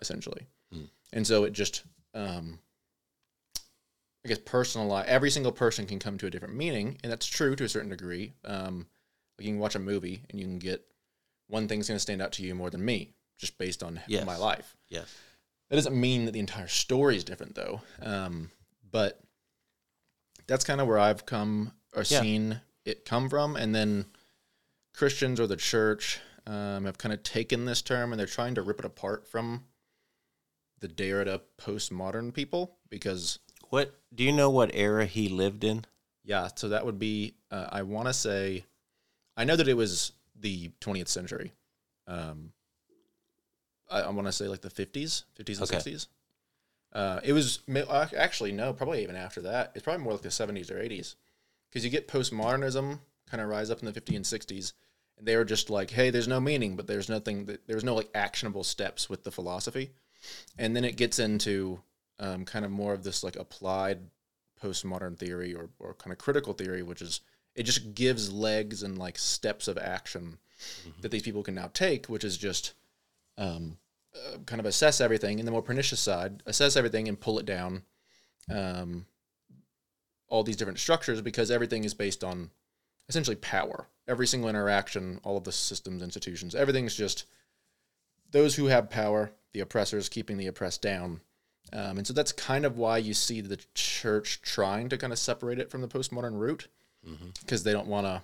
essentially 0.00 0.46
mm. 0.72 0.88
and 1.12 1.26
so 1.26 1.44
it 1.44 1.52
just 1.52 1.82
um, 2.14 2.58
i 4.24 4.28
guess 4.28 4.38
personalize 4.38 5.04
every 5.06 5.30
single 5.30 5.52
person 5.52 5.86
can 5.86 5.98
come 5.98 6.18
to 6.18 6.26
a 6.26 6.30
different 6.30 6.54
meaning 6.54 6.98
and 7.02 7.10
that's 7.10 7.26
true 7.26 7.54
to 7.56 7.64
a 7.64 7.68
certain 7.68 7.90
degree 7.90 8.32
um, 8.44 8.86
like 9.38 9.46
you 9.46 9.52
can 9.52 9.58
watch 9.58 9.74
a 9.74 9.80
movie 9.80 10.22
and 10.30 10.40
you 10.40 10.46
can 10.46 10.58
get 10.58 10.84
one 11.48 11.68
thing's 11.68 11.88
going 11.88 11.96
to 11.96 12.00
stand 12.00 12.22
out 12.22 12.32
to 12.32 12.42
you 12.42 12.54
more 12.54 12.70
than 12.70 12.84
me 12.84 13.10
just 13.38 13.58
based 13.58 13.82
on 13.82 14.00
yes. 14.06 14.24
my 14.24 14.36
life 14.36 14.76
yes 14.88 15.14
that 15.68 15.76
doesn't 15.76 15.98
mean 15.98 16.26
that 16.26 16.32
the 16.32 16.40
entire 16.40 16.68
story 16.68 17.16
is 17.16 17.24
different 17.24 17.54
though 17.54 17.80
um, 18.02 18.50
but 18.90 19.20
that's 20.46 20.64
kind 20.64 20.80
of 20.80 20.86
where 20.86 20.98
i've 20.98 21.26
come 21.26 21.72
or 21.94 22.02
yeah. 22.06 22.20
seen 22.20 22.60
it 22.84 23.04
come 23.04 23.28
from 23.28 23.56
and 23.56 23.74
then 23.74 24.04
christians 24.94 25.40
or 25.40 25.46
the 25.46 25.56
church 25.56 26.20
um, 26.46 26.84
have 26.84 26.98
kind 26.98 27.12
of 27.12 27.22
taken 27.22 27.64
this 27.64 27.82
term 27.82 28.12
and 28.12 28.18
they're 28.18 28.26
trying 28.26 28.54
to 28.54 28.62
rip 28.62 28.78
it 28.78 28.84
apart 28.84 29.26
from 29.26 29.64
the 30.80 30.88
Derrida 30.88 31.40
postmodern 31.60 32.34
people 32.34 32.76
because 32.90 33.38
what 33.72 33.98
do 34.14 34.22
you 34.22 34.32
know 34.32 34.50
what 34.50 34.70
era 34.74 35.06
he 35.06 35.30
lived 35.30 35.64
in? 35.64 35.86
Yeah, 36.24 36.48
so 36.54 36.68
that 36.68 36.84
would 36.84 36.98
be 36.98 37.36
uh, 37.50 37.68
I 37.72 37.82
want 37.82 38.06
to 38.06 38.12
say 38.12 38.66
I 39.34 39.44
know 39.44 39.56
that 39.56 39.66
it 39.66 39.76
was 39.76 40.12
the 40.38 40.70
20th 40.82 41.08
century. 41.08 41.52
Um, 42.06 42.52
I, 43.90 44.02
I 44.02 44.10
want 44.10 44.28
to 44.28 44.32
say 44.32 44.46
like 44.46 44.60
the 44.60 44.68
50s, 44.68 45.24
50s 45.40 45.60
and 45.60 45.62
okay. 45.62 45.76
60s. 45.78 46.08
Uh, 46.92 47.20
it 47.24 47.32
was 47.32 47.60
actually 48.14 48.52
no, 48.52 48.74
probably 48.74 49.02
even 49.02 49.16
after 49.16 49.40
that. 49.40 49.72
It's 49.74 49.84
probably 49.84 50.04
more 50.04 50.12
like 50.12 50.22
the 50.22 50.28
70s 50.28 50.70
or 50.70 50.74
80s 50.74 51.14
because 51.70 51.82
you 51.82 51.90
get 51.90 52.08
postmodernism 52.08 52.98
kind 53.30 53.42
of 53.42 53.48
rise 53.48 53.70
up 53.70 53.80
in 53.80 53.86
the 53.86 53.98
50s 53.98 54.16
and 54.16 54.24
60s 54.26 54.74
and 55.16 55.26
they 55.26 55.34
were 55.34 55.46
just 55.46 55.70
like, 55.70 55.90
hey, 55.90 56.10
there's 56.10 56.28
no 56.28 56.40
meaning, 56.40 56.76
but 56.76 56.86
there's 56.86 57.08
nothing 57.08 57.46
that 57.46 57.66
there's 57.66 57.84
no 57.84 57.94
like 57.94 58.10
actionable 58.14 58.64
steps 58.64 59.08
with 59.08 59.24
the 59.24 59.30
philosophy, 59.30 59.92
and 60.58 60.76
then 60.76 60.84
it 60.84 60.98
gets 60.98 61.18
into 61.18 61.80
um, 62.18 62.44
kind 62.44 62.64
of 62.64 62.70
more 62.70 62.92
of 62.92 63.04
this 63.04 63.22
like 63.24 63.36
applied 63.36 64.00
postmodern 64.62 65.18
theory 65.18 65.54
or 65.54 65.70
or 65.78 65.94
kind 65.94 66.12
of 66.12 66.18
critical 66.18 66.52
theory, 66.52 66.82
which 66.82 67.02
is 67.02 67.20
it 67.54 67.64
just 67.64 67.94
gives 67.94 68.32
legs 68.32 68.82
and 68.82 68.98
like 68.98 69.18
steps 69.18 69.68
of 69.68 69.76
action 69.78 70.38
mm-hmm. 70.86 71.00
that 71.00 71.10
these 71.10 71.22
people 71.22 71.42
can 71.42 71.54
now 71.54 71.70
take, 71.72 72.06
which 72.06 72.24
is 72.24 72.36
just 72.36 72.72
um, 73.36 73.76
uh, 74.14 74.38
kind 74.46 74.60
of 74.60 74.66
assess 74.66 75.00
everything, 75.00 75.38
and 75.38 75.46
the 75.46 75.52
more 75.52 75.62
pernicious 75.62 76.00
side, 76.00 76.42
assess 76.46 76.76
everything 76.76 77.08
and 77.08 77.20
pull 77.20 77.38
it 77.38 77.46
down. 77.46 77.82
Um, 78.50 79.06
all 80.28 80.42
these 80.42 80.56
different 80.56 80.78
structures 80.78 81.20
because 81.20 81.50
everything 81.50 81.84
is 81.84 81.92
based 81.92 82.24
on 82.24 82.50
essentially 83.08 83.36
power. 83.36 83.86
Every 84.08 84.26
single 84.26 84.48
interaction, 84.48 85.20
all 85.22 85.36
of 85.36 85.44
the 85.44 85.52
systems, 85.52 86.02
institutions, 86.02 86.54
everything's 86.54 86.94
just 86.94 87.26
those 88.30 88.54
who 88.54 88.66
have 88.66 88.88
power, 88.88 89.32
the 89.52 89.60
oppressors 89.60 90.08
keeping 90.08 90.38
the 90.38 90.46
oppressed 90.46 90.80
down. 90.80 91.20
Um, 91.72 91.98
and 91.98 92.06
so 92.06 92.12
that's 92.12 92.32
kind 92.32 92.64
of 92.64 92.76
why 92.76 92.98
you 92.98 93.14
see 93.14 93.40
the 93.40 93.58
church 93.74 94.42
trying 94.42 94.88
to 94.90 94.98
kind 94.98 95.12
of 95.12 95.18
separate 95.18 95.58
it 95.58 95.70
from 95.70 95.80
the 95.80 95.88
postmodern 95.88 96.38
root 96.38 96.68
because 97.02 97.60
mm-hmm. 97.60 97.64
they 97.64 97.72
don't 97.72 97.88
want 97.88 98.06
to. 98.06 98.22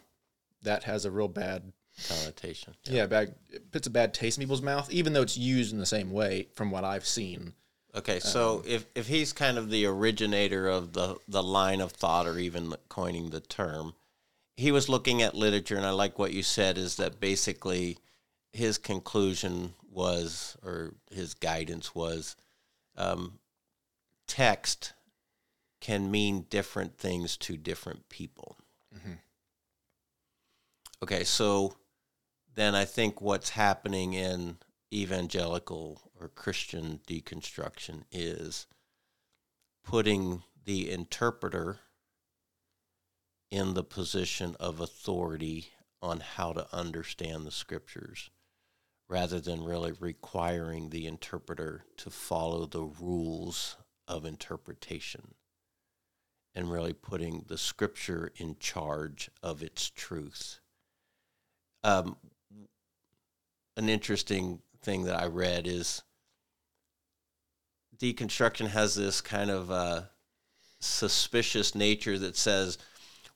That 0.63 0.85
has 0.85 1.05
a 1.05 1.11
real 1.11 1.29
bad 1.29 1.73
connotation. 2.09 2.75
Yeah. 2.85 2.95
yeah, 2.95 3.07
bad. 3.07 3.35
It 3.51 3.71
puts 3.71 3.87
a 3.87 3.91
bad 3.91 4.13
taste 4.13 4.39
in 4.39 4.43
people's 4.43 4.63
mouth, 4.63 4.91
even 4.91 5.13
though 5.13 5.23
it's 5.23 5.39
used 5.39 5.73
in 5.73 5.79
the 5.79 5.87
same 5.87 6.11
way 6.11 6.49
from 6.55 6.71
what 6.71 6.85
I've 6.85 7.07
seen. 7.07 7.55
Okay, 7.95 8.21
so 8.21 8.59
um, 8.59 8.63
if, 8.67 8.87
if 8.95 9.09
he's 9.09 9.33
kind 9.33 9.57
of 9.57 9.71
the 9.71 9.87
originator 9.87 10.69
of 10.69 10.93
the, 10.93 11.17
the 11.27 11.43
line 11.43 11.81
of 11.81 11.93
thought 11.93 12.27
or 12.27 12.39
even 12.39 12.75
coining 12.89 13.31
the 13.31 13.41
term, 13.41 13.95
he 14.57 14.71
was 14.71 14.89
looking 14.89 15.23
at 15.23 15.35
literature, 15.35 15.77
and 15.77 15.87
I 15.87 15.91
like 15.91 16.19
what 16.19 16.33
you 16.33 16.43
said 16.43 16.77
is 16.77 16.97
that 16.97 17.19
basically 17.19 17.99
his 18.53 18.77
conclusion 18.77 19.75
was, 19.91 20.57
or 20.63 20.95
his 21.11 21.35
guidance 21.35 21.95
was, 21.95 22.37
um, 22.99 23.39
text 24.27 24.93
can 25.81 26.11
mean 26.11 26.47
different 26.51 26.99
things 26.99 27.37
to 27.39 27.57
different 27.57 28.09
people. 28.09 28.59
Mm-hmm. 28.95 29.13
Okay, 31.03 31.25
so 31.25 31.77
then 32.55 32.75
I 32.75 32.85
think 32.85 33.21
what's 33.21 33.51
happening 33.51 34.15
in 34.15 34.59
evangelical 34.93 36.03
or 36.21 36.29
Christian 36.29 37.01
deconstruction 37.07 38.03
is 38.11 38.67
putting 39.85 40.43
the 40.65 40.91
interpreter 40.91 41.79
in 43.51 43.75
the 43.75 43.85
position 43.85 44.57
of 44.59 44.81
authority 44.81 45.69
on 46.03 46.21
how 46.21 46.53
to 46.53 46.67
understand 46.75 47.47
the 47.47 47.51
scriptures 47.51 48.31
rather 49.09 49.41
than 49.41 49.65
really 49.65 49.93
requiring 49.99 50.91
the 50.91 51.07
interpreter 51.07 51.85
to 51.97 52.11
follow 52.11 52.67
the 52.67 52.83
rules 52.83 53.77
of 54.07 54.25
interpretation 54.25 55.35
and 56.55 56.71
really 56.71 56.93
putting 56.93 57.45
the 57.47 57.59
scripture 57.59 58.33
in 58.37 58.57
charge 58.59 59.31
of 59.43 59.63
its 59.63 59.91
truth. 59.91 60.61
Um, 61.85 62.17
an 63.77 63.89
interesting 63.89 64.61
thing 64.83 65.05
that 65.05 65.19
I 65.21 65.27
read 65.27 65.67
is 65.67 66.03
deconstruction 67.99 68.69
has 68.69 68.95
this 68.95 69.21
kind 69.21 69.51
of 69.51 69.71
uh, 69.71 70.03
suspicious 70.81 71.75
nature 71.75 72.19
that 72.19 72.37
says, 72.37 72.79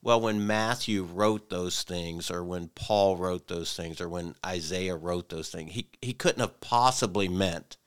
well, 0.03 0.19
when 0.19 0.45
Matthew 0.45 1.03
wrote 1.03 1.49
those 1.49 1.83
things, 1.83 2.29
or 2.29 2.43
when 2.43 2.67
Paul 2.75 3.15
wrote 3.15 3.47
those 3.47 3.73
things, 3.73 4.01
or 4.01 4.09
when 4.09 4.35
Isaiah 4.45 4.97
wrote 4.97 5.29
those 5.29 5.49
things, 5.49 5.71
he, 5.71 5.87
he 6.01 6.11
couldn't 6.11 6.41
have 6.41 6.59
possibly 6.59 7.29
meant 7.29 7.77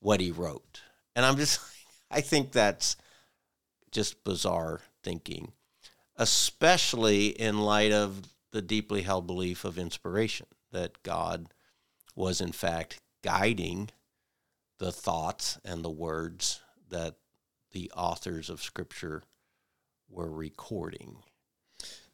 what 0.00 0.20
he 0.20 0.30
wrote. 0.30 0.80
And 1.14 1.26
I'm 1.26 1.36
just, 1.36 1.60
I 2.10 2.22
think 2.22 2.52
that's 2.52 2.96
just 3.90 4.24
bizarre 4.24 4.80
thinking, 5.02 5.52
especially 6.16 7.28
in 7.28 7.60
light 7.60 7.92
of 7.92 8.22
the 8.52 8.62
deeply 8.62 9.02
held 9.02 9.26
belief 9.26 9.66
of 9.66 9.78
inspiration 9.78 10.46
that 10.72 11.02
God 11.02 11.48
was, 12.14 12.40
in 12.40 12.52
fact, 12.52 13.00
guiding 13.22 13.90
the 14.78 14.90
thoughts 14.90 15.58
and 15.66 15.84
the 15.84 15.90
words 15.90 16.62
that 16.88 17.16
the 17.72 17.90
authors 17.94 18.48
of 18.48 18.62
Scripture 18.62 19.22
were 20.08 20.30
recording. 20.30 21.18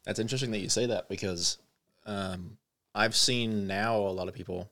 That's 0.05 0.19
interesting 0.19 0.51
that 0.51 0.59
you 0.59 0.69
say 0.69 0.85
that 0.87 1.09
because 1.09 1.57
um, 2.05 2.57
I've 2.95 3.15
seen 3.15 3.67
now 3.67 3.97
a 3.97 4.09
lot 4.09 4.27
of 4.27 4.33
people 4.33 4.69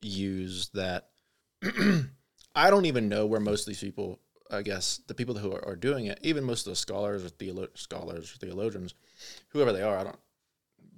use 0.00 0.70
that. 0.74 1.08
I 2.54 2.70
don't 2.70 2.86
even 2.86 3.08
know 3.08 3.26
where 3.26 3.40
most 3.40 3.62
of 3.62 3.66
these 3.66 3.80
people, 3.80 4.18
I 4.50 4.62
guess, 4.62 5.00
the 5.06 5.14
people 5.14 5.36
who 5.36 5.52
are, 5.52 5.64
are 5.64 5.76
doing 5.76 6.06
it, 6.06 6.18
even 6.22 6.44
most 6.44 6.66
of 6.66 6.72
the 6.72 6.76
scholars 6.76 7.24
or 7.24 7.28
theolo- 7.28 7.76
scholars, 7.78 8.32
or 8.32 8.38
theologians, 8.38 8.94
whoever 9.48 9.72
they 9.72 9.82
are, 9.82 9.96
I 9.96 10.04
don't. 10.04 10.18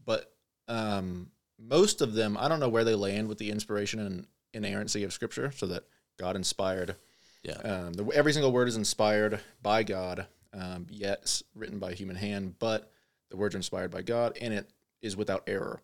But 0.04 0.32
um, 0.68 1.30
most 1.58 2.00
of 2.00 2.14
them, 2.14 2.36
I 2.38 2.48
don't 2.48 2.60
know 2.60 2.68
where 2.68 2.84
they 2.84 2.94
land 2.94 3.28
with 3.28 3.38
the 3.38 3.50
inspiration 3.50 4.00
and 4.00 4.26
inerrancy 4.54 5.04
of 5.04 5.12
Scripture, 5.12 5.52
so 5.54 5.66
that 5.66 5.84
God 6.18 6.36
inspired. 6.36 6.96
Yeah. 7.42 7.58
Um, 7.58 7.92
the, 7.92 8.06
every 8.14 8.32
single 8.32 8.52
word 8.52 8.68
is 8.68 8.76
inspired 8.76 9.40
by 9.62 9.82
God, 9.82 10.26
um, 10.54 10.86
yet 10.90 11.42
written 11.54 11.78
by 11.78 11.94
human 11.94 12.16
hand, 12.16 12.54
but 12.58 12.90
the 13.32 13.38
words 13.38 13.54
are 13.54 13.58
inspired 13.58 13.90
by 13.90 14.02
God, 14.02 14.36
and 14.40 14.52
it 14.52 14.70
is 15.00 15.16
without 15.16 15.42
error. 15.46 15.80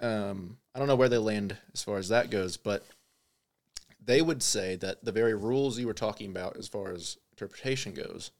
Um, 0.00 0.58
I 0.74 0.80
don't 0.80 0.88
know 0.88 0.96
where 0.96 1.08
they 1.08 1.18
land 1.18 1.56
as 1.72 1.82
far 1.84 1.98
as 1.98 2.08
that 2.08 2.30
goes, 2.30 2.56
but 2.56 2.84
they 4.04 4.20
would 4.20 4.42
say 4.42 4.74
that 4.76 5.04
the 5.04 5.12
very 5.12 5.34
rules 5.34 5.78
you 5.78 5.86
were 5.86 5.94
talking 5.94 6.28
about, 6.28 6.56
as 6.58 6.66
far 6.66 6.90
as 6.90 7.16
interpretation 7.32 7.94
goes, 7.94 8.32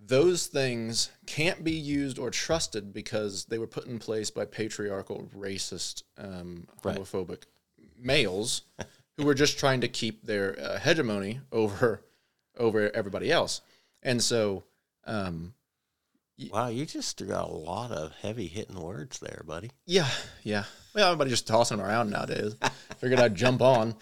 those 0.00 0.48
things 0.48 1.10
can't 1.26 1.62
be 1.62 1.72
used 1.72 2.18
or 2.18 2.28
trusted 2.30 2.92
because 2.92 3.44
they 3.46 3.56
were 3.56 3.68
put 3.68 3.86
in 3.86 3.98
place 4.00 4.30
by 4.30 4.44
patriarchal, 4.44 5.30
racist, 5.34 6.02
um, 6.18 6.66
Right. 6.82 6.96
homophobic 6.98 7.44
males 7.96 8.62
who 9.16 9.24
were 9.24 9.32
just 9.34 9.58
trying 9.58 9.80
to 9.80 9.88
keep 9.88 10.24
their 10.24 10.58
uh, 10.60 10.78
hegemony 10.80 11.40
over 11.52 12.02
over 12.58 12.90
everybody 12.94 13.30
else. 13.30 13.60
And 14.02 14.22
so, 14.22 14.64
um, 15.04 15.54
Wow, 16.50 16.68
you 16.68 16.84
just 16.84 17.16
threw 17.16 17.32
out 17.32 17.48
a 17.48 17.52
lot 17.52 17.90
of 17.90 18.12
heavy 18.20 18.46
hitting 18.46 18.78
words 18.80 19.18
there, 19.18 19.42
buddy. 19.46 19.70
yeah, 19.86 20.08
yeah. 20.42 20.64
Well, 20.94 21.06
everybody 21.08 21.30
just 21.30 21.46
tossing 21.46 21.78
them 21.78 21.86
around 21.86 22.10
nowadays. 22.10 22.54
Figured 22.98 23.20
I'd 23.20 23.34
jump 23.34 23.62
on. 23.62 23.94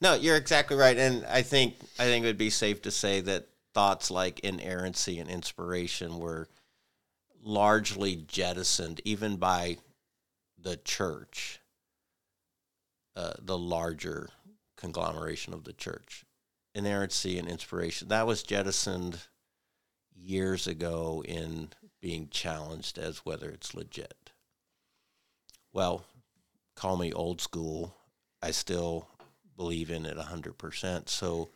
No, 0.00 0.14
you're 0.14 0.36
exactly 0.36 0.76
right, 0.76 0.96
and 0.96 1.24
I 1.26 1.42
think 1.42 1.76
I 1.98 2.04
think 2.04 2.24
it 2.24 2.28
would 2.28 2.38
be 2.38 2.50
safe 2.50 2.82
to 2.82 2.90
say 2.90 3.20
that 3.22 3.48
thoughts 3.72 4.10
like 4.10 4.40
inerrancy 4.40 5.18
and 5.18 5.30
inspiration 5.30 6.18
were 6.18 6.48
largely 7.42 8.16
jettisoned, 8.16 9.00
even 9.04 9.36
by 9.36 9.78
the 10.58 10.76
church, 10.76 11.60
uh, 13.16 13.32
the 13.40 13.58
larger 13.58 14.30
conglomeration 14.76 15.54
of 15.54 15.64
the 15.64 15.72
church. 15.72 16.24
Inerrancy 16.74 17.38
and 17.38 17.48
inspiration 17.48 18.08
that 18.08 18.26
was 18.26 18.42
jettisoned 18.42 19.18
years 20.14 20.66
ago 20.66 21.22
in 21.26 21.68
being 22.00 22.28
challenged 22.28 22.98
as 22.98 23.18
whether 23.18 23.50
it's 23.50 23.74
legit. 23.74 24.30
Well, 25.72 26.04
call 26.76 26.96
me 26.96 27.12
old 27.12 27.40
school. 27.40 27.96
I 28.42 28.50
still 28.50 29.08
believe 29.56 29.90
in 29.90 30.06
it 30.06 30.16
100%. 30.16 31.08
So 31.08 31.50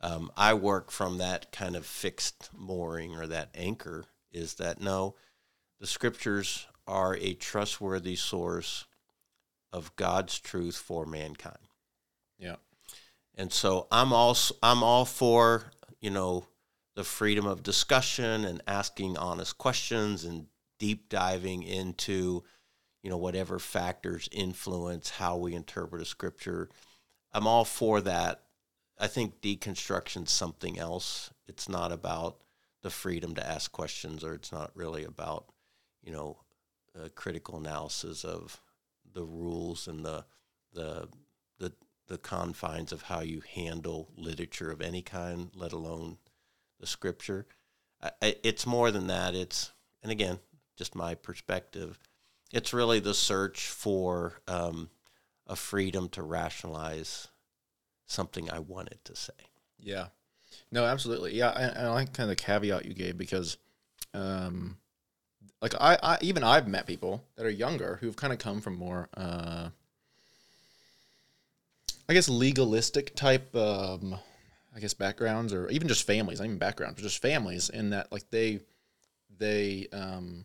um, 0.00 0.30
I 0.36 0.54
work 0.54 0.90
from 0.90 1.18
that 1.18 1.52
kind 1.52 1.76
of 1.76 1.84
fixed 1.84 2.50
mooring 2.56 3.16
or 3.16 3.26
that 3.26 3.50
anchor 3.54 4.04
is 4.32 4.54
that 4.54 4.80
no, 4.80 5.14
the 5.78 5.86
scriptures 5.86 6.66
are 6.86 7.16
a 7.16 7.34
trustworthy 7.34 8.16
source 8.16 8.86
of 9.72 9.94
God's 9.96 10.38
truth 10.38 10.76
for 10.76 11.06
mankind. 11.06 11.58
Yeah. 12.38 12.56
And 13.36 13.52
so 13.52 13.86
I'm 13.90 14.12
all 14.12 14.36
I'm 14.62 14.82
all 14.82 15.04
for 15.04 15.70
you 16.00 16.10
know 16.10 16.46
the 16.94 17.04
freedom 17.04 17.46
of 17.46 17.62
discussion 17.62 18.44
and 18.44 18.62
asking 18.66 19.16
honest 19.16 19.58
questions 19.58 20.24
and 20.24 20.46
deep 20.78 21.08
diving 21.08 21.62
into 21.62 22.42
you 23.02 23.10
know 23.10 23.16
whatever 23.16 23.58
factors 23.58 24.28
influence 24.32 25.10
how 25.10 25.36
we 25.36 25.54
interpret 25.54 26.02
a 26.02 26.04
scripture. 26.04 26.68
I'm 27.32 27.46
all 27.46 27.64
for 27.64 28.00
that. 28.02 28.42
I 28.98 29.06
think 29.06 29.40
deconstruction's 29.40 30.30
something 30.30 30.78
else. 30.78 31.30
It's 31.46 31.68
not 31.68 31.92
about 31.92 32.38
the 32.82 32.90
freedom 32.90 33.34
to 33.34 33.46
ask 33.46 33.72
questions, 33.72 34.24
or 34.24 34.34
it's 34.34 34.52
not 34.52 34.70
really 34.74 35.04
about 35.04 35.46
you 36.02 36.12
know 36.12 36.38
critical 37.14 37.56
analysis 37.56 38.24
of 38.24 38.60
the 39.12 39.24
rules 39.24 39.88
and 39.88 40.04
the 40.04 40.24
the 40.72 41.08
the 41.58 41.72
the 42.08 42.18
confines 42.18 42.92
of 42.92 43.02
how 43.02 43.20
you 43.20 43.40
handle 43.54 44.08
literature 44.16 44.70
of 44.70 44.80
any 44.80 45.02
kind, 45.02 45.50
let 45.54 45.72
alone 45.72 46.18
the 46.80 46.86
scripture. 46.86 47.46
I, 48.02 48.10
I, 48.22 48.36
it's 48.42 48.66
more 48.66 48.90
than 48.90 49.06
that. 49.06 49.34
It's 49.34 49.70
and 50.02 50.10
again, 50.10 50.38
just 50.76 50.94
my 50.94 51.14
perspective. 51.14 51.98
It's 52.52 52.72
really 52.72 52.98
the 52.98 53.14
search 53.14 53.68
for 53.68 54.40
um, 54.48 54.90
a 55.46 55.54
freedom 55.54 56.08
to 56.10 56.22
rationalize 56.22 57.28
something 58.06 58.50
I 58.50 58.58
wanted 58.58 58.98
to 59.04 59.14
say. 59.14 59.32
Yeah. 59.78 60.06
No, 60.72 60.84
absolutely. 60.84 61.34
Yeah, 61.34 61.50
and 61.50 61.86
I 61.86 61.90
like 61.90 62.12
kind 62.12 62.30
of 62.30 62.36
the 62.36 62.42
caveat 62.42 62.86
you 62.86 62.94
gave 62.94 63.18
because, 63.18 63.56
um, 64.14 64.78
like 65.62 65.74
I, 65.80 65.98
I 66.02 66.18
even 66.20 66.42
I've 66.42 66.66
met 66.66 66.86
people 66.86 67.24
that 67.36 67.46
are 67.46 67.50
younger 67.50 67.98
who've 68.00 68.16
kind 68.16 68.32
of 68.32 68.38
come 68.38 68.60
from 68.60 68.76
more, 68.76 69.08
uh, 69.16 69.68
I 72.08 72.14
guess 72.14 72.28
legalistic 72.28 73.14
type, 73.14 73.54
um, 73.54 74.16
I 74.74 74.80
guess 74.80 74.94
backgrounds 74.94 75.52
or 75.52 75.68
even 75.68 75.88
just 75.88 76.06
families, 76.06 76.38
not 76.38 76.46
even 76.46 76.58
backgrounds, 76.58 76.94
but 76.96 77.02
just 77.02 77.20
families 77.22 77.68
in 77.70 77.90
that 77.90 78.10
like 78.12 78.30
they, 78.30 78.60
they 79.38 79.88
um, 79.92 80.44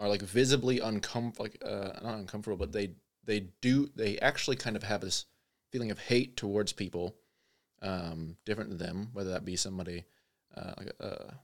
are 0.00 0.08
like 0.08 0.22
visibly 0.22 0.80
uncomfortable, 0.80 1.44
like 1.44 1.62
uh, 1.64 1.98
not 2.02 2.18
uncomfortable, 2.18 2.56
but 2.56 2.72
they 2.72 2.90
they 3.24 3.40
do 3.60 3.90
they 3.94 4.18
actually 4.18 4.56
kind 4.56 4.76
of 4.76 4.82
have 4.82 5.00
this 5.00 5.26
feeling 5.72 5.90
of 5.90 5.98
hate 5.98 6.36
towards 6.36 6.72
people 6.72 7.14
um, 7.82 8.36
different 8.44 8.70
than 8.70 8.78
them, 8.78 9.08
whether 9.12 9.30
that 9.30 9.44
be 9.44 9.56
somebody 9.56 10.04
uh, 10.56 10.72
like 10.78 10.92
a, 11.00 11.34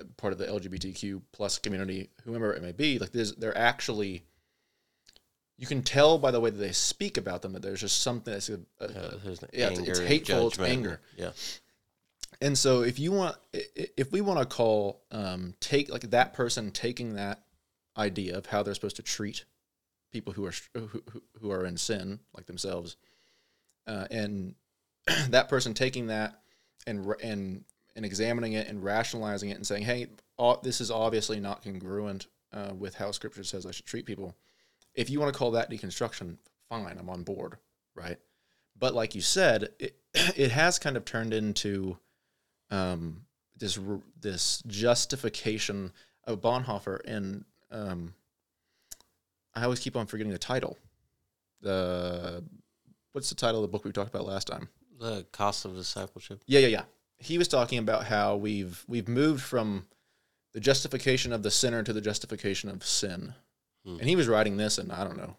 a 0.00 0.04
part 0.16 0.32
of 0.32 0.38
the 0.38 0.46
LGBTQ 0.46 1.22
plus 1.32 1.58
community, 1.58 2.10
whomever 2.24 2.52
it 2.52 2.62
may 2.62 2.72
be. 2.72 2.98
Like 2.98 3.12
there's, 3.12 3.34
they're 3.36 3.56
actually, 3.56 4.22
you 5.56 5.66
can 5.66 5.82
tell 5.82 6.18
by 6.18 6.30
the 6.30 6.40
way 6.40 6.50
that 6.50 6.58
they 6.58 6.72
speak 6.72 7.16
about 7.16 7.42
them 7.42 7.52
that 7.52 7.62
there's 7.62 7.80
just 7.80 8.02
something 8.02 8.32
that's 8.32 8.48
a, 8.48 8.60
a, 8.80 8.84
Uh, 8.84 9.18
there's 9.24 9.40
yeah, 9.52 9.66
it's- 9.68 9.78
it's 9.88 9.98
hateful, 10.08 10.48
it's 10.48 10.58
anger. 10.72 11.00
Yeah, 11.16 11.30
And 12.40 12.56
so 12.56 12.82
if 12.82 12.98
you 12.98 13.12
want, 13.12 13.36
if 13.52 14.12
we 14.12 14.20
want 14.20 14.40
to 14.40 14.46
call, 14.46 15.02
um, 15.10 15.54
take 15.60 15.90
like 15.90 16.10
that 16.10 16.32
person 16.32 16.70
taking 16.70 17.14
that 17.14 17.42
idea 17.96 18.36
of 18.36 18.46
how 18.46 18.62
they're 18.62 18.74
supposed 18.74 18.96
to 18.96 19.02
treat 19.02 19.44
people 20.12 20.32
who 20.32 20.46
are 20.46 20.52
who, 20.74 21.02
who- 21.40 21.50
are 21.50 21.66
in 21.66 21.76
sin 21.76 22.20
like 22.34 22.46
themselves, 22.46 22.96
uh, 23.86 24.06
and 24.10 24.54
that 25.28 25.48
person 25.48 25.74
taking 25.74 26.06
that 26.06 26.40
and 26.86 27.14
and 27.22 27.64
and 27.94 28.06
examining 28.06 28.54
it 28.54 28.68
and 28.68 28.82
rationalizing 28.82 29.50
it 29.50 29.56
and 29.56 29.66
saying, 29.66 29.82
hey, 29.82 30.06
this 30.62 30.80
is 30.80 30.90
obviously 30.90 31.40
not 31.40 31.62
congruent 31.62 32.28
uh, 32.52 32.72
with 32.76 32.94
how 32.94 33.10
Scripture 33.10 33.44
says 33.44 33.66
I 33.66 33.72
should 33.72 33.86
treat 33.86 34.06
people. 34.06 34.34
If 34.94 35.10
you 35.10 35.20
want 35.20 35.32
to 35.32 35.38
call 35.38 35.50
that 35.52 35.70
deconstruction, 35.70 36.36
fine, 36.68 36.96
I'm 36.98 37.10
on 37.10 37.22
board, 37.22 37.56
right? 37.94 38.16
But 38.78 38.94
like 38.94 39.14
you 39.14 39.20
said, 39.20 39.68
it 39.78 39.96
it 40.14 40.52
has 40.52 40.78
kind 40.78 40.96
of 40.96 41.04
turned 41.04 41.34
into 41.34 41.98
um, 42.70 43.22
this 43.56 43.78
this 44.20 44.62
justification 44.66 45.92
of 46.24 46.40
Bonhoeffer, 46.40 47.00
and 47.04 47.44
um, 47.70 48.14
I 49.54 49.64
always 49.64 49.80
keep 49.80 49.96
on 49.96 50.06
forgetting 50.06 50.32
the 50.32 50.38
title. 50.38 50.78
The 51.60 52.42
what's 53.12 53.28
the 53.28 53.34
title 53.34 53.62
of 53.62 53.62
the 53.62 53.72
book 53.72 53.84
we 53.84 53.92
talked 53.92 54.14
about 54.14 54.26
last 54.26 54.46
time? 54.46 54.68
The 54.98 55.26
cost 55.32 55.64
of 55.64 55.74
discipleship. 55.74 56.42
Yeah, 56.46 56.60
yeah, 56.60 56.68
yeah. 56.68 56.82
He 57.18 57.36
was 57.38 57.48
talking 57.48 57.78
about 57.78 58.04
how 58.04 58.36
we've 58.36 58.84
we've 58.88 59.08
moved 59.08 59.42
from 59.42 59.86
the 60.52 60.60
justification 60.60 61.32
of 61.32 61.42
the 61.42 61.50
sinner 61.50 61.82
to 61.82 61.92
the 61.92 62.00
justification 62.00 62.70
of 62.70 62.84
sin, 62.84 63.34
Hmm. 63.84 63.98
and 63.98 64.08
he 64.08 64.16
was 64.16 64.28
writing 64.28 64.56
this 64.56 64.78
in 64.78 64.90
I 64.90 65.04
don't 65.04 65.16
know, 65.16 65.36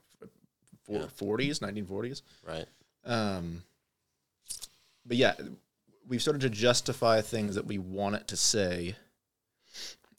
forties, 1.16 1.62
nineteen 1.62 1.86
forties. 1.86 2.22
Right. 2.48 2.66
Um, 3.06 3.64
but 5.06 5.18
yeah, 5.18 5.34
we've 6.08 6.22
started 6.22 6.42
to 6.42 6.50
justify 6.50 7.22
things 7.22 7.56
that 7.56 7.66
we 7.66 7.78
want 7.78 8.16
it 8.16 8.28
to 8.30 8.38
say. 8.38 8.96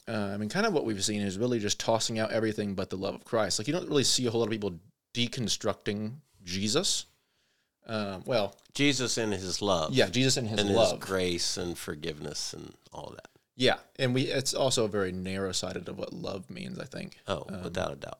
Uh, 0.09 0.33
I 0.35 0.37
mean, 0.37 0.49
kind 0.49 0.66
of 0.66 0.73
what 0.73 0.85
we've 0.85 1.03
seen 1.03 1.21
is 1.23 1.38
really 1.38 1.59
just 1.61 1.79
tossing 1.79 2.18
out 2.18 2.33
everything 2.33 2.75
but 2.75 2.90
the 2.90 2.97
love 2.97 3.14
of 3.14 3.25
Christ. 3.25 3.59
Like 3.59 3.68
you 3.68 3.73
don't 3.73 3.88
really 3.88 4.05
see 4.05 4.27
a 4.27 4.31
whole 4.31 4.40
lot 4.40 4.47
of 4.47 4.53
people 4.53 4.81
deconstructing 5.14 6.14
Jesus. 6.45 7.07
Um, 7.87 8.23
well, 8.27 8.55
Jesus 8.75 9.18
in 9.18 9.33
his 9.33 9.61
love. 9.61 9.92
yeah, 9.92 10.09
Jesus 10.09 10.37
and 10.37 10.49
his 10.49 10.61
and 10.61 10.71
love. 10.71 10.99
his 10.99 11.09
grace 11.09 11.57
and 11.57 11.77
forgiveness 11.77 12.53
and 12.53 12.75
all 12.92 13.12
that. 13.16 13.29
Yeah, 13.57 13.77
and 13.99 14.14
we 14.14 14.23
it's 14.23 14.55
also 14.55 14.87
very 14.87 15.12
narrow 15.12 15.53
sided 15.53 15.88
of 15.88 15.99
what 15.99 16.12
love 16.12 16.49
means. 16.49 16.79
I 16.79 16.85
think. 16.85 17.18
Oh, 17.29 17.45
Um, 17.49 17.62
without 17.64 17.92
a 17.92 17.97
doubt. 17.97 18.18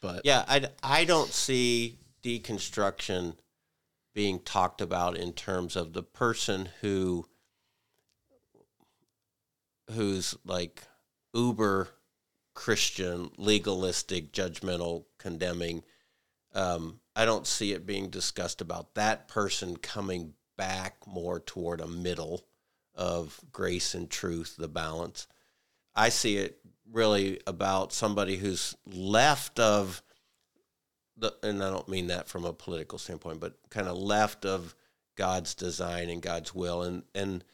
But 0.00 0.22
Yeah, 0.24 0.44
I, 0.46 0.68
I 0.82 1.04
don't 1.04 1.32
see 1.32 1.98
deconstruction 2.22 3.34
being 4.14 4.40
talked 4.40 4.80
about 4.80 5.16
in 5.16 5.32
terms 5.32 5.76
of 5.76 5.92
the 5.92 6.02
person 6.02 6.68
who 6.80 7.26
who's 9.90 10.36
like 10.44 10.82
uber 11.32 11.88
Christian, 12.54 13.30
legalistic, 13.36 14.32
judgmental, 14.32 15.04
condemning. 15.16 15.84
Um, 16.52 16.98
I 17.14 17.24
don't 17.24 17.46
see 17.46 17.72
it 17.72 17.86
being 17.86 18.10
discussed 18.10 18.60
about 18.60 18.96
that 18.96 19.28
person 19.28 19.76
coming 19.76 20.34
back 20.56 20.96
more 21.06 21.38
toward 21.38 21.80
a 21.80 21.86
middle 21.86 22.44
of 22.96 23.40
grace 23.52 23.94
and 23.94 24.10
truth, 24.10 24.56
the 24.58 24.66
balance. 24.66 25.28
I 25.94 26.08
see 26.08 26.36
it 26.36 26.58
really 26.90 27.40
about 27.46 27.92
somebody 27.92 28.36
who's 28.36 28.76
left 28.84 29.60
of 29.60 30.02
the, 31.18 31.34
and 31.42 31.62
I 31.62 31.70
don't 31.70 31.88
mean 31.88 32.08
that 32.08 32.28
from 32.28 32.44
a 32.44 32.52
political 32.52 32.98
standpoint, 32.98 33.40
but 33.40 33.56
kind 33.70 33.88
of 33.88 33.96
left 33.96 34.44
of 34.44 34.74
God's 35.16 35.54
design 35.54 36.10
and 36.10 36.22
God's 36.22 36.54
will, 36.54 36.82
and 36.82 37.02
and 37.14 37.44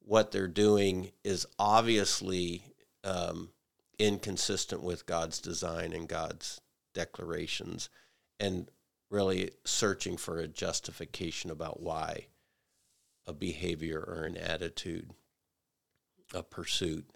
what 0.00 0.32
they're 0.32 0.48
doing 0.48 1.12
is 1.22 1.46
obviously 1.58 2.64
um, 3.04 3.50
inconsistent 3.98 4.82
with 4.82 5.06
God's 5.06 5.40
design 5.40 5.92
and 5.92 6.08
God's 6.08 6.60
declarations, 6.94 7.90
and 8.38 8.70
really 9.10 9.50
searching 9.64 10.16
for 10.16 10.38
a 10.38 10.48
justification 10.48 11.50
about 11.50 11.80
why 11.80 12.26
a 13.26 13.32
behavior 13.32 14.02
or 14.06 14.22
an 14.22 14.36
attitude, 14.36 15.10
a 16.32 16.42
pursuit, 16.42 17.06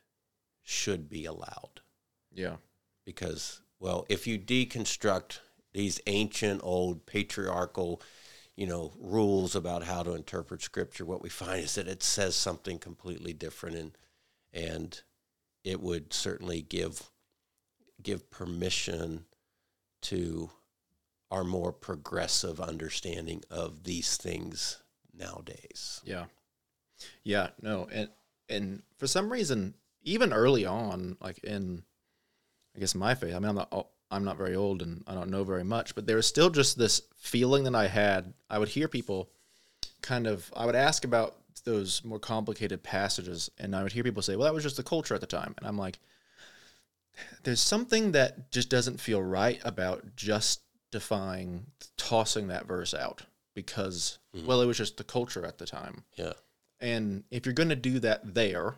should 0.63 1.09
be 1.09 1.25
allowed. 1.25 1.81
Yeah, 2.33 2.57
because 3.05 3.63
well 3.81 4.05
if 4.09 4.27
you 4.27 4.39
deconstruct 4.39 5.39
these 5.75 6.01
ancient 6.07 6.61
old 6.65 7.05
patriarchal 7.07 8.01
you 8.57 8.67
know 8.67 8.93
rules 8.99 9.55
about 9.55 9.83
how 9.85 10.03
to 10.03 10.15
interpret 10.15 10.63
scripture 10.63 11.05
what 11.05 11.23
we 11.23 11.29
find 11.29 11.65
is 11.65 11.75
that 11.75 11.89
it 11.89 12.03
says 12.03 12.35
something 12.35 12.79
completely 12.79 13.33
different 13.33 13.77
and 13.77 13.99
and 14.53 15.03
it 15.65 15.81
would 15.81 16.13
certainly 16.13 16.63
give 16.63 17.11
give 18.03 18.31
permission 18.31 19.25
to 20.01 20.51
our 21.31 21.45
more 21.45 21.73
progressive 21.73 22.61
understanding 22.61 23.43
of 23.51 23.85
these 23.85 24.17
things 24.17 24.83
nowadays 25.13 26.01
yeah, 26.05 26.25
yeah. 27.23 27.49
No, 27.61 27.89
and 27.93 28.09
and 28.49 28.83
for 28.99 29.07
some 29.07 29.31
reason, 29.31 29.75
even 30.03 30.33
early 30.33 30.65
on, 30.67 31.17
like 31.21 31.39
in, 31.39 31.83
I 32.77 32.81
guess 32.81 32.95
my 32.95 33.15
faith. 33.15 33.35
I 33.35 33.39
mean, 33.39 33.51
I'm 33.51 33.57
not. 33.57 33.89
I'm 34.15 34.25
not 34.25 34.37
very 34.39 34.55
old 34.55 34.81
and 34.83 35.03
I 35.07 35.15
don't 35.15 35.31
know 35.31 35.45
very 35.45 35.65
much, 35.65 35.95
but 35.95 36.07
there 36.07 36.17
was 36.17 36.27
still 36.27 36.51
just 36.51 36.79
this 36.79 37.03
feeling 37.17 37.65
that 37.65 37.75
I 37.75 37.89
had. 37.89 38.33
I 38.49 38.59
would 38.59 38.69
hear 38.69 38.89
people 38.89 39.29
kind 40.03 40.27
of. 40.27 40.53
I 40.57 40.67
would 40.67 40.75
ask 40.77 41.05
about 41.05 41.37
those 41.65 42.05
more 42.05 42.19
complicated 42.19 42.83
passages, 42.83 43.51
and 43.59 43.75
I 43.75 43.83
would 43.83 43.93
hear 43.93 44.05
people 44.05 44.23
say, 44.23 44.37
"Well, 44.37 44.45
that 44.47 44.55
was 44.55 44.63
just 44.63 44.77
the 44.77 44.83
culture 44.83 45.15
at 45.15 45.21
the 45.21 45.27
time," 45.27 45.55
and 45.59 45.67
I'm 45.67 45.79
like, 45.79 45.99
"There's 47.43 47.61
something 47.61 48.13
that 48.13 48.51
just 48.51 48.69
doesn't 48.69 49.01
feel 49.01 49.23
right 49.23 49.61
about 49.65 50.17
justifying 50.17 51.67
tossing 51.97 52.49
that 52.49 52.67
verse 52.67 52.93
out 52.95 53.23
because, 53.55 54.19
Mhm. 54.35 54.45
well, 54.47 54.61
it 54.61 54.67
was 54.67 54.77
just 54.79 54.97
the 54.97 55.05
culture 55.05 55.45
at 55.45 55.59
the 55.59 55.67
time." 55.67 56.05
yeah 56.17 56.33
And 56.81 57.25
if 57.31 57.47
you're 57.47 57.55
going 57.55 57.69
to 57.71 57.77
do 57.77 57.99
that 58.01 58.35
there, 58.35 58.75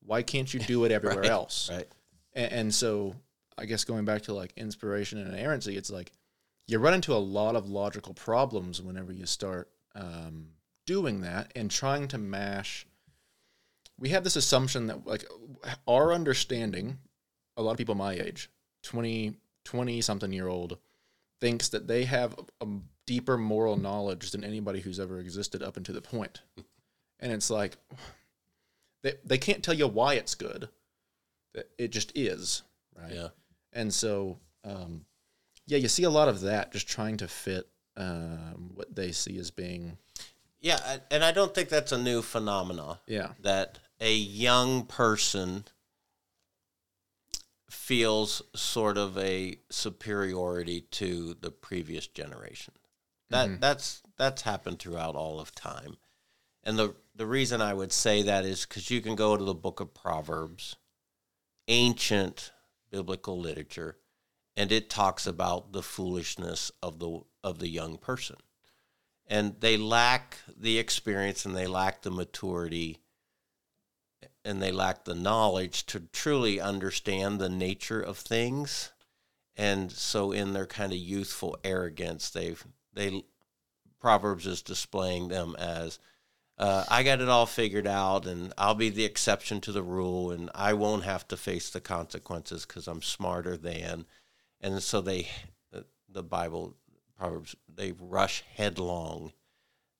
why 0.00 0.22
can't 0.22 0.52
you 0.52 0.60
do 0.60 0.84
it 0.84 0.92
everywhere 0.98 1.22
Right, 1.22 1.30
else? 1.30 1.70
right 1.70 1.88
And, 2.34 2.52
and 2.52 2.74
so, 2.74 3.14
I 3.58 3.64
guess 3.64 3.84
going 3.84 4.04
back 4.04 4.22
to 4.22 4.34
like 4.34 4.52
inspiration 4.56 5.18
and 5.18 5.34
inerrancy, 5.34 5.76
it's 5.76 5.90
like 5.90 6.12
you 6.66 6.78
run 6.78 6.94
into 6.94 7.14
a 7.14 7.16
lot 7.16 7.56
of 7.56 7.68
logical 7.68 8.14
problems 8.14 8.80
whenever 8.80 9.12
you 9.12 9.26
start 9.26 9.70
um, 9.94 10.48
doing 10.86 11.22
that 11.22 11.52
and 11.56 11.70
trying 11.70 12.08
to 12.08 12.18
mash. 12.18 12.86
We 13.98 14.10
have 14.10 14.22
this 14.22 14.36
assumption 14.36 14.86
that 14.86 15.06
like 15.06 15.24
our 15.88 16.12
understanding, 16.12 16.98
a 17.56 17.62
lot 17.62 17.72
of 17.72 17.78
people 17.78 17.94
my 17.94 18.12
age, 18.14 18.48
20, 18.84 19.34
20 19.64 20.00
something 20.02 20.32
year 20.32 20.46
old, 20.46 20.78
thinks 21.40 21.68
that 21.70 21.88
they 21.88 22.04
have 22.04 22.38
a 22.60 22.66
deeper 23.06 23.36
moral 23.36 23.76
knowledge 23.76 24.30
than 24.30 24.44
anybody 24.44 24.80
who's 24.80 25.00
ever 25.00 25.18
existed 25.18 25.62
up 25.62 25.76
until 25.76 25.94
the 25.94 26.02
point. 26.02 26.42
And 27.18 27.32
it's 27.32 27.50
like 27.50 27.76
they 29.02 29.14
they 29.24 29.38
can't 29.38 29.64
tell 29.64 29.74
you 29.74 29.88
why 29.88 30.14
it's 30.14 30.36
good. 30.36 30.68
It 31.76 31.88
just 31.88 32.12
is, 32.14 32.62
right? 32.96 33.12
yeah 33.12 33.28
And 33.72 33.92
so, 33.92 34.38
um, 34.64 35.04
yeah, 35.66 35.78
you 35.78 35.88
see 35.88 36.04
a 36.04 36.10
lot 36.10 36.28
of 36.28 36.40
that 36.42 36.72
just 36.72 36.88
trying 36.88 37.16
to 37.18 37.28
fit 37.28 37.68
um, 37.96 38.70
what 38.74 38.94
they 38.94 39.12
see 39.12 39.38
as 39.38 39.50
being, 39.50 39.98
yeah 40.60 40.98
and 41.10 41.22
i 41.24 41.30
don't 41.32 41.54
think 41.54 41.68
that's 41.68 41.92
a 41.92 41.98
new 41.98 42.20
phenomena 42.22 42.98
yeah, 43.06 43.30
that 43.42 43.78
a 44.00 44.12
young 44.14 44.84
person 44.86 45.64
feels 47.70 48.42
sort 48.54 48.96
of 48.96 49.16
a 49.18 49.56
superiority 49.70 50.80
to 50.90 51.34
the 51.40 51.50
previous 51.50 52.06
generation. 52.06 52.74
That 53.30 53.48
Mhm. 53.48 53.60
that's 53.60 54.02
that's 54.16 54.42
happened 54.42 54.78
throughout 54.78 55.14
all 55.14 55.38
of 55.38 55.54
time. 55.54 55.98
And 56.62 56.78
the 56.78 56.94
the 57.14 57.26
reason 57.26 57.60
I 57.60 57.74
would 57.74 57.92
say 57.92 58.22
that 58.22 58.44
is 58.44 58.64
cuz 58.64 58.90
you 58.90 59.00
can 59.02 59.14
go 59.16 59.36
to 59.36 59.44
the 59.44 59.54
book 59.54 59.80
of 59.80 59.92
Proverbs, 59.94 60.76
ancient 61.66 62.52
biblical 62.90 63.38
literature, 63.38 63.96
and 64.56 64.72
it 64.72 64.90
talks 64.90 65.26
about 65.26 65.72
the 65.72 65.82
foolishness 65.82 66.72
of 66.82 66.98
the 66.98 67.20
of 67.44 67.58
the 67.58 67.68
young 67.68 67.96
person. 67.96 68.36
And 69.26 69.56
they 69.60 69.76
lack 69.76 70.38
the 70.56 70.78
experience 70.78 71.44
and 71.44 71.54
they 71.54 71.66
lack 71.66 72.02
the 72.02 72.10
maturity 72.10 73.00
and 74.44 74.62
they 74.62 74.72
lack 74.72 75.04
the 75.04 75.14
knowledge 75.14 75.84
to 75.86 76.00
truly 76.00 76.60
understand 76.60 77.38
the 77.38 77.50
nature 77.50 78.00
of 78.00 78.16
things 78.16 78.92
and 79.56 79.92
so 79.92 80.32
in 80.32 80.52
their 80.52 80.66
kind 80.66 80.92
of 80.92 80.98
youthful 80.98 81.58
arrogance 81.64 82.30
they've 82.30 82.64
they 82.94 83.22
proverbs 84.00 84.46
is 84.46 84.62
displaying 84.62 85.28
them 85.28 85.54
as 85.58 85.98
uh, 86.58 86.84
i 86.88 87.02
got 87.02 87.20
it 87.20 87.28
all 87.28 87.46
figured 87.46 87.86
out 87.86 88.26
and 88.26 88.52
i'll 88.58 88.74
be 88.74 88.90
the 88.90 89.04
exception 89.04 89.60
to 89.60 89.72
the 89.72 89.82
rule 89.82 90.30
and 90.30 90.50
i 90.54 90.72
won't 90.72 91.04
have 91.04 91.26
to 91.26 91.36
face 91.36 91.70
the 91.70 91.80
consequences 91.80 92.66
because 92.66 92.86
i'm 92.86 93.02
smarter 93.02 93.56
than 93.56 94.04
and 94.60 94.82
so 94.82 95.00
they 95.00 95.28
the, 95.70 95.84
the 96.08 96.22
bible 96.22 96.76
proverbs 97.16 97.56
they 97.74 97.92
rush 98.00 98.44
headlong 98.56 99.32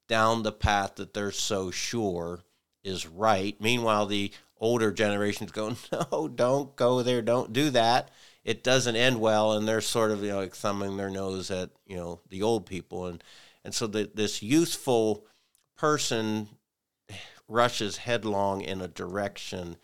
down 0.09 0.43
the 0.43 0.53
path 0.53 0.97
that 0.97 1.15
they're 1.15 1.31
so 1.31 1.71
sure 1.71 2.43
is 2.83 3.07
right. 3.07 3.61
Meanwhile, 3.61 4.07
the 4.07 4.33
older 4.59 4.91
generations 4.91 5.53
go, 5.53 5.77
no, 6.13 6.29
don't 6.29 6.75
go 6.75 7.03
there, 7.03 7.23
don't 7.23 7.53
do 7.53 7.71
that. 7.71 8.11
It 8.45 8.65
doesn't 8.65 8.97
end 8.97 9.21
well, 9.21 9.53
and 9.53 9.69
they're 9.69 9.83
sort 9.83 10.11
of 10.11 10.23
you 10.23 10.31
know 10.31 10.39
like 10.39 10.55
thumbing 10.55 10.97
their 10.97 11.11
nose 11.11 11.51
at 11.51 11.71
you 11.87 11.97
know 11.97 12.21
the 12.31 12.43
old 12.43 12.65
people, 12.65 13.07
and 13.07 13.23
and 13.63 13.75
so 13.75 13.87
that 13.89 14.17
this 14.17 14.43
youthful 14.43 15.27
person 15.79 16.49
rushes 17.49 17.99
headlong 17.99 18.61
in 18.61 18.83
a 18.83 18.89
direction, 18.89 19.77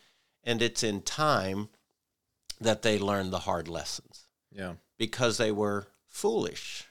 and 0.42 0.60
it's 0.60 0.82
in 0.82 1.00
time 1.00 1.68
that 2.60 2.82
they 2.82 2.98
learn 2.98 3.30
the 3.30 3.40
hard 3.40 3.68
lessons 3.68 4.26
Yeah. 4.50 4.74
because 4.98 5.38
they 5.38 5.50
were 5.52 5.86
foolish, 6.06 6.84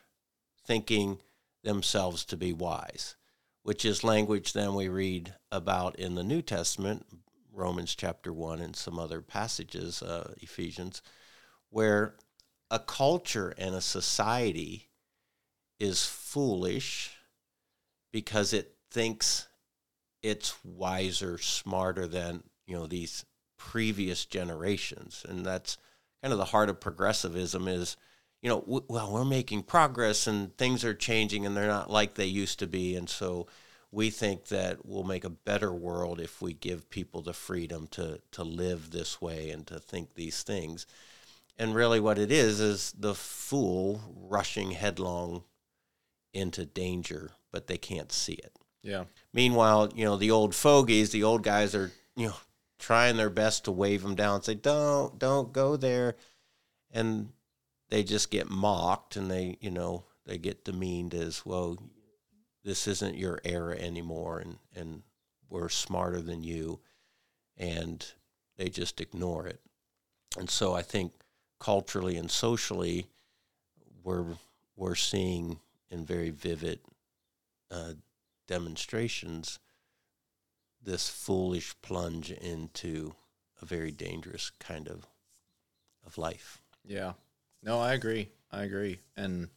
thinking 0.66 1.22
themselves 1.64 2.26
to 2.26 2.38
be 2.38 2.52
wise, 2.52 3.16
which 3.62 3.86
is 3.86 4.04
language 4.04 4.54
then 4.54 4.74
we 4.74 4.88
read 4.88 5.36
about 5.52 5.96
in 5.98 6.16
the 6.16 6.24
New 6.24 6.42
Testament, 6.42 7.06
Romans 7.52 7.96
chapter 7.96 8.34
1 8.34 8.60
and 8.60 8.76
some 8.76 8.98
other 8.98 9.22
passages, 9.22 10.02
uh, 10.02 10.34
Ephesians, 10.38 11.02
where 11.70 12.16
a 12.72 12.80
culture 12.80 13.54
and 13.58 13.76
a 13.76 13.82
society 13.82 14.90
is 15.80 16.06
foolish 16.06 17.18
because 18.12 18.54
it 18.54 18.73
thinks 18.94 19.48
it's 20.22 20.56
wiser, 20.64 21.38
smarter 21.38 22.08
than, 22.08 22.44
you 22.68 22.76
know, 22.76 22.88
these 22.88 23.26
previous 23.58 24.26
generations. 24.26 25.26
And 25.28 25.46
that's 25.46 25.78
kind 26.22 26.32
of 26.32 26.38
the 26.38 26.46
heart 26.46 26.70
of 26.70 26.80
progressivism 26.80 27.68
is, 27.68 27.98
you 28.42 28.50
know, 28.50 28.62
w- 28.62 28.86
well, 28.88 29.12
we're 29.12 29.26
making 29.26 29.64
progress 29.64 30.28
and 30.28 30.56
things 30.58 30.86
are 30.86 30.94
changing 30.94 31.46
and 31.46 31.58
they're 31.58 31.68
not 31.68 31.90
like 31.90 32.14
they 32.14 32.26
used 32.26 32.60
to 32.60 32.68
be. 32.68 32.96
And 32.96 33.10
so 33.10 33.48
we 33.92 34.10
think 34.10 34.48
that 34.48 34.86
we'll 34.86 35.04
make 35.04 35.26
a 35.26 35.30
better 35.30 35.74
world 35.74 36.20
if 36.20 36.42
we 36.42 36.54
give 36.54 36.90
people 36.90 37.22
the 37.22 37.34
freedom 37.34 37.88
to, 37.92 38.22
to 38.32 38.44
live 38.44 38.92
this 38.92 39.20
way 39.20 39.50
and 39.50 39.68
to 39.68 39.80
think 39.80 40.14
these 40.14 40.44
things. 40.44 40.86
And 41.58 41.76
really, 41.76 42.00
what 42.00 42.18
it 42.18 42.32
is 42.32 42.60
is 42.60 42.94
the 42.98 43.14
fool 43.14 44.02
rushing 44.16 44.72
headlong 44.72 45.44
into 46.34 46.66
danger, 46.66 47.32
but 47.52 47.68
they 47.68 47.78
can't 47.78 48.12
see 48.12 48.34
it. 48.34 48.54
Yeah. 48.84 49.06
Meanwhile, 49.34 49.94
you 49.96 50.04
know, 50.04 50.18
the 50.18 50.32
old 50.32 50.54
fogies, 50.54 51.12
the 51.12 51.24
old 51.24 51.42
guys 51.42 51.74
are, 51.74 51.92
you 52.16 52.28
know, 52.28 52.36
trying 52.78 53.16
their 53.16 53.30
best 53.30 53.66
to 53.66 53.72
wave 53.72 54.04
them 54.04 54.14
down, 54.14 54.44
say, 54.44 54.56
don't, 54.56 55.18
don't 55.18 55.54
go 55.54 55.78
there. 55.78 56.18
And 56.92 57.30
they 57.90 58.04
just 58.04 58.30
get 58.30 58.50
mocked 58.50 59.16
and 59.16 59.32
they, 59.32 59.58
you 59.62 59.72
know, 59.72 60.04
they 60.26 60.38
get 60.38 60.66
demeaned 60.66 61.14
as, 61.14 61.46
well, 61.46 61.78
this 62.64 62.88
isn't 62.88 63.18
your 63.18 63.40
era 63.44 63.78
anymore 63.78 64.40
and, 64.40 64.58
and 64.76 65.02
we're 65.50 65.70
smarter 65.70 66.22
than 66.22 66.44
you. 66.44 66.80
And 67.58 68.06
they 68.58 68.70
just 68.70 69.00
ignore 69.00 69.48
it. 69.48 69.62
And 70.38 70.50
so 70.50 70.74
I 70.74 70.82
think 70.82 71.14
culturally 71.60 72.18
and 72.18 72.30
socially, 72.30 73.08
we're, 74.04 74.26
we're 74.76 74.96
seeing 74.96 75.60
in 75.90 76.06
very 76.06 76.32
vivid 76.32 76.80
uh, 77.72 77.94
demonstrations 78.54 79.58
this 80.80 81.10
foolish 81.10 81.74
plunge 81.82 82.30
into 82.30 83.16
a 83.60 83.66
very 83.66 83.90
dangerous 83.90 84.52
kind 84.60 84.88
of 84.88 85.08
of 86.06 86.20
life. 86.20 86.62
Yeah. 86.86 87.14
No, 87.64 87.80
I 87.80 87.94
agree. 87.94 88.30
I 88.52 88.64
agree. 88.64 89.00
And 89.18 89.50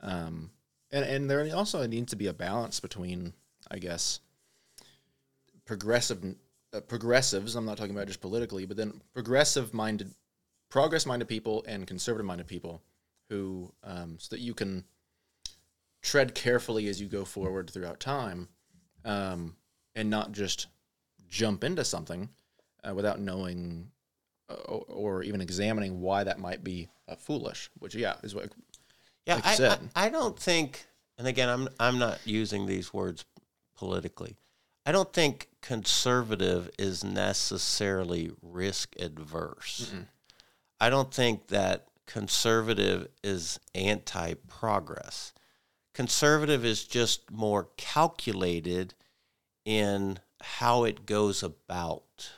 um 0.00 0.52
and 0.90 1.04
and 1.04 1.30
there 1.30 1.54
also 1.54 1.86
needs 1.86 2.10
to 2.10 2.16
be 2.16 2.28
a 2.28 2.32
balance 2.32 2.80
between 2.80 3.34
I 3.70 3.78
guess 3.78 4.20
progressive 5.66 6.24
uh, 6.72 6.80
progressives, 6.80 7.56
I'm 7.56 7.66
not 7.66 7.76
talking 7.76 7.94
about 7.94 8.06
just 8.06 8.22
politically, 8.22 8.64
but 8.64 8.78
then 8.78 9.02
progressive 9.12 9.74
minded 9.74 10.14
progress 10.70 11.04
minded 11.04 11.28
people 11.28 11.62
and 11.68 11.86
conservative 11.86 12.24
minded 12.24 12.46
people 12.46 12.80
who 13.28 13.70
um 13.84 14.16
so 14.18 14.34
that 14.34 14.40
you 14.40 14.54
can 14.54 14.84
tread 16.02 16.34
carefully 16.34 16.88
as 16.88 17.00
you 17.00 17.06
go 17.06 17.24
forward 17.24 17.70
throughout 17.70 18.00
time 18.00 18.48
um 19.04 19.54
and 19.94 20.08
not 20.08 20.32
just 20.32 20.66
jump 21.28 21.64
into 21.64 21.84
something 21.84 22.28
uh, 22.84 22.94
without 22.94 23.20
knowing 23.20 23.90
uh, 24.50 24.54
or, 24.54 25.22
even 25.22 25.40
examining 25.40 26.00
why 26.00 26.24
that 26.24 26.38
might 26.38 26.64
be 26.64 26.88
uh, 27.08 27.14
foolish. 27.14 27.70
Which, 27.78 27.94
yeah, 27.94 28.16
is 28.22 28.34
what. 28.34 28.50
Yeah, 29.26 29.36
Like 29.36 29.46
I, 29.46 29.54
said. 29.54 29.78
I, 29.94 30.06
I 30.06 30.08
don't 30.08 30.38
think, 30.38 30.86
and 31.18 31.26
again, 31.26 31.48
I'm 31.48 31.68
I'm 31.78 31.98
not 31.98 32.18
using 32.24 32.66
these 32.66 32.92
words 32.92 33.24
politically. 33.76 34.36
I 34.86 34.92
don't 34.92 35.12
think 35.12 35.48
conservative 35.60 36.70
is 36.78 37.04
necessarily 37.04 38.32
risk 38.42 38.96
adverse. 38.98 39.92
I 40.80 40.88
don't 40.90 41.12
think 41.12 41.48
that 41.48 41.86
conservative 42.06 43.08
is 43.22 43.60
anti 43.74 44.34
progress. 44.48 45.32
Conservative 46.00 46.64
is 46.64 46.84
just 46.84 47.30
more 47.30 47.68
calculated 47.76 48.94
in 49.66 50.18
how 50.40 50.84
it 50.84 51.04
goes 51.04 51.42
about 51.42 52.30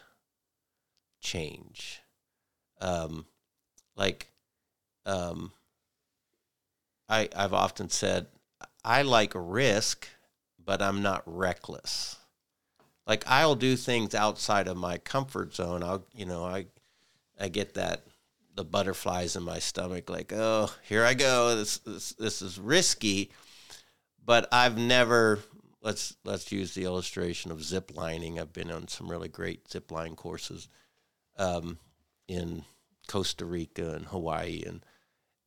change. 1.20 2.00
Um, 2.80 3.24
like, 3.94 4.32
um, 5.06 5.52
I, 7.08 7.28
I've 7.36 7.52
often 7.52 7.88
said, 7.88 8.26
I 8.84 9.02
like 9.02 9.30
risk, 9.36 10.08
but 10.58 10.82
I'm 10.82 11.00
not 11.00 11.22
reckless. 11.24 12.16
Like 13.06 13.22
I'll 13.28 13.54
do 13.54 13.76
things 13.76 14.12
outside 14.12 14.66
of 14.66 14.76
my 14.76 14.98
comfort 14.98 15.54
zone. 15.54 15.84
I'll, 15.84 16.04
you 16.16 16.26
know, 16.26 16.44
I, 16.44 16.66
I 17.38 17.46
get 17.46 17.74
that 17.74 18.02
the 18.56 18.64
butterflies 18.64 19.36
in 19.36 19.44
my 19.44 19.60
stomach, 19.60 20.10
like, 20.10 20.32
oh, 20.34 20.74
here 20.82 21.04
I 21.04 21.14
go. 21.14 21.54
This, 21.54 21.78
this, 21.78 22.12
this 22.14 22.42
is 22.42 22.58
risky, 22.58 23.30
but 24.24 24.48
I've 24.52 24.78
never. 24.78 25.40
Let's 25.80 26.16
let's 26.24 26.52
use 26.52 26.74
the 26.74 26.84
illustration 26.84 27.50
of 27.50 27.62
zip 27.62 27.90
lining. 27.94 28.38
I've 28.38 28.52
been 28.52 28.70
on 28.70 28.86
some 28.86 29.10
really 29.10 29.28
great 29.28 29.68
zip 29.68 29.90
line 29.90 30.14
courses 30.14 30.68
um, 31.36 31.78
in 32.28 32.64
Costa 33.08 33.44
Rica 33.44 33.94
and 33.94 34.06
Hawaii, 34.06 34.62
and 34.64 34.84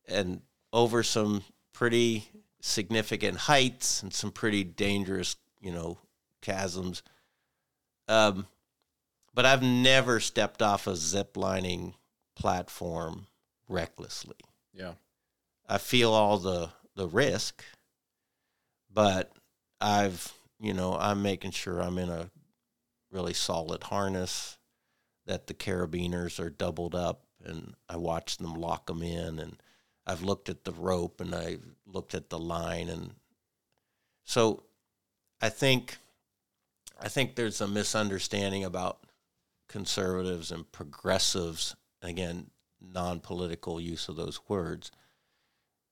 and 0.06 0.42
over 0.72 1.02
some 1.02 1.42
pretty 1.72 2.28
significant 2.60 3.38
heights 3.38 4.02
and 4.02 4.12
some 4.12 4.30
pretty 4.30 4.64
dangerous, 4.64 5.36
you 5.60 5.72
know, 5.72 5.98
chasms. 6.42 7.02
Um, 8.08 8.46
but 9.34 9.46
I've 9.46 9.62
never 9.62 10.20
stepped 10.20 10.62
off 10.62 10.86
a 10.86 10.96
zip 10.96 11.36
lining 11.36 11.94
platform 12.34 13.26
recklessly. 13.68 14.36
Yeah. 14.72 14.92
I 15.68 15.78
feel 15.78 16.12
all 16.12 16.38
the 16.38 16.70
the 16.94 17.08
risk, 17.08 17.62
but 18.96 19.30
I've 19.80 20.32
you 20.58 20.72
know 20.72 20.96
I'm 20.98 21.22
making 21.22 21.52
sure 21.52 21.80
I'm 21.80 21.98
in 21.98 22.08
a 22.08 22.30
really 23.12 23.34
solid 23.34 23.84
harness, 23.84 24.58
that 25.26 25.46
the 25.46 25.54
carabiners 25.54 26.40
are 26.40 26.50
doubled 26.50 26.94
up, 26.94 27.22
and 27.44 27.74
I 27.88 27.96
watch 27.98 28.38
them 28.38 28.54
lock 28.54 28.86
them 28.86 29.02
in, 29.02 29.38
and 29.38 29.62
I've 30.06 30.22
looked 30.22 30.48
at 30.48 30.64
the 30.64 30.72
rope 30.72 31.20
and 31.20 31.34
I've 31.34 31.62
looked 31.86 32.14
at 32.14 32.30
the 32.30 32.38
line, 32.38 32.88
and 32.88 33.12
so 34.24 34.64
I 35.40 35.50
think 35.50 35.98
I 36.98 37.08
think 37.08 37.36
there's 37.36 37.60
a 37.60 37.68
misunderstanding 37.68 38.64
about 38.64 39.00
conservatives 39.68 40.50
and 40.50 40.72
progressives. 40.72 41.76
Again, 42.02 42.50
non-political 42.80 43.80
use 43.80 44.08
of 44.08 44.16
those 44.16 44.40
words 44.48 44.90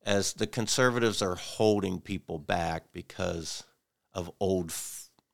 as 0.04 0.34
the 0.34 0.46
conservatives 0.46 1.22
are 1.22 1.34
holding 1.34 2.00
people 2.00 2.38
back 2.38 2.84
because 2.92 3.64
of 4.12 4.30
old 4.38 4.72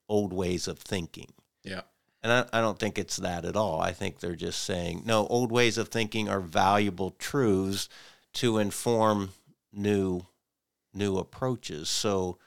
old 0.09 0.33
ways 0.33 0.67
of 0.67 0.79
thinking. 0.79 1.33
Yeah. 1.63 1.83
And 2.23 2.33
I, 2.33 2.59
I 2.59 2.61
don't 2.61 2.79
think 2.79 2.99
it's 2.99 3.17
that 3.17 3.45
at 3.45 3.57
all. 3.57 3.81
I 3.81 3.93
think 3.93 4.19
they're 4.19 4.37
just 4.37 4.63
saying, 4.63 5.03
no, 5.07 5.27
old 5.29 5.51
ways 5.51 5.79
of 5.79 5.89
thinking 5.89 6.29
are 6.29 6.41
valuable 6.41 7.11
truths 7.13 7.89
to 8.35 8.59
inform 8.59 9.31
new 9.73 10.27
new 10.93 11.17
approaches. 11.19 11.89
So, 11.89 12.39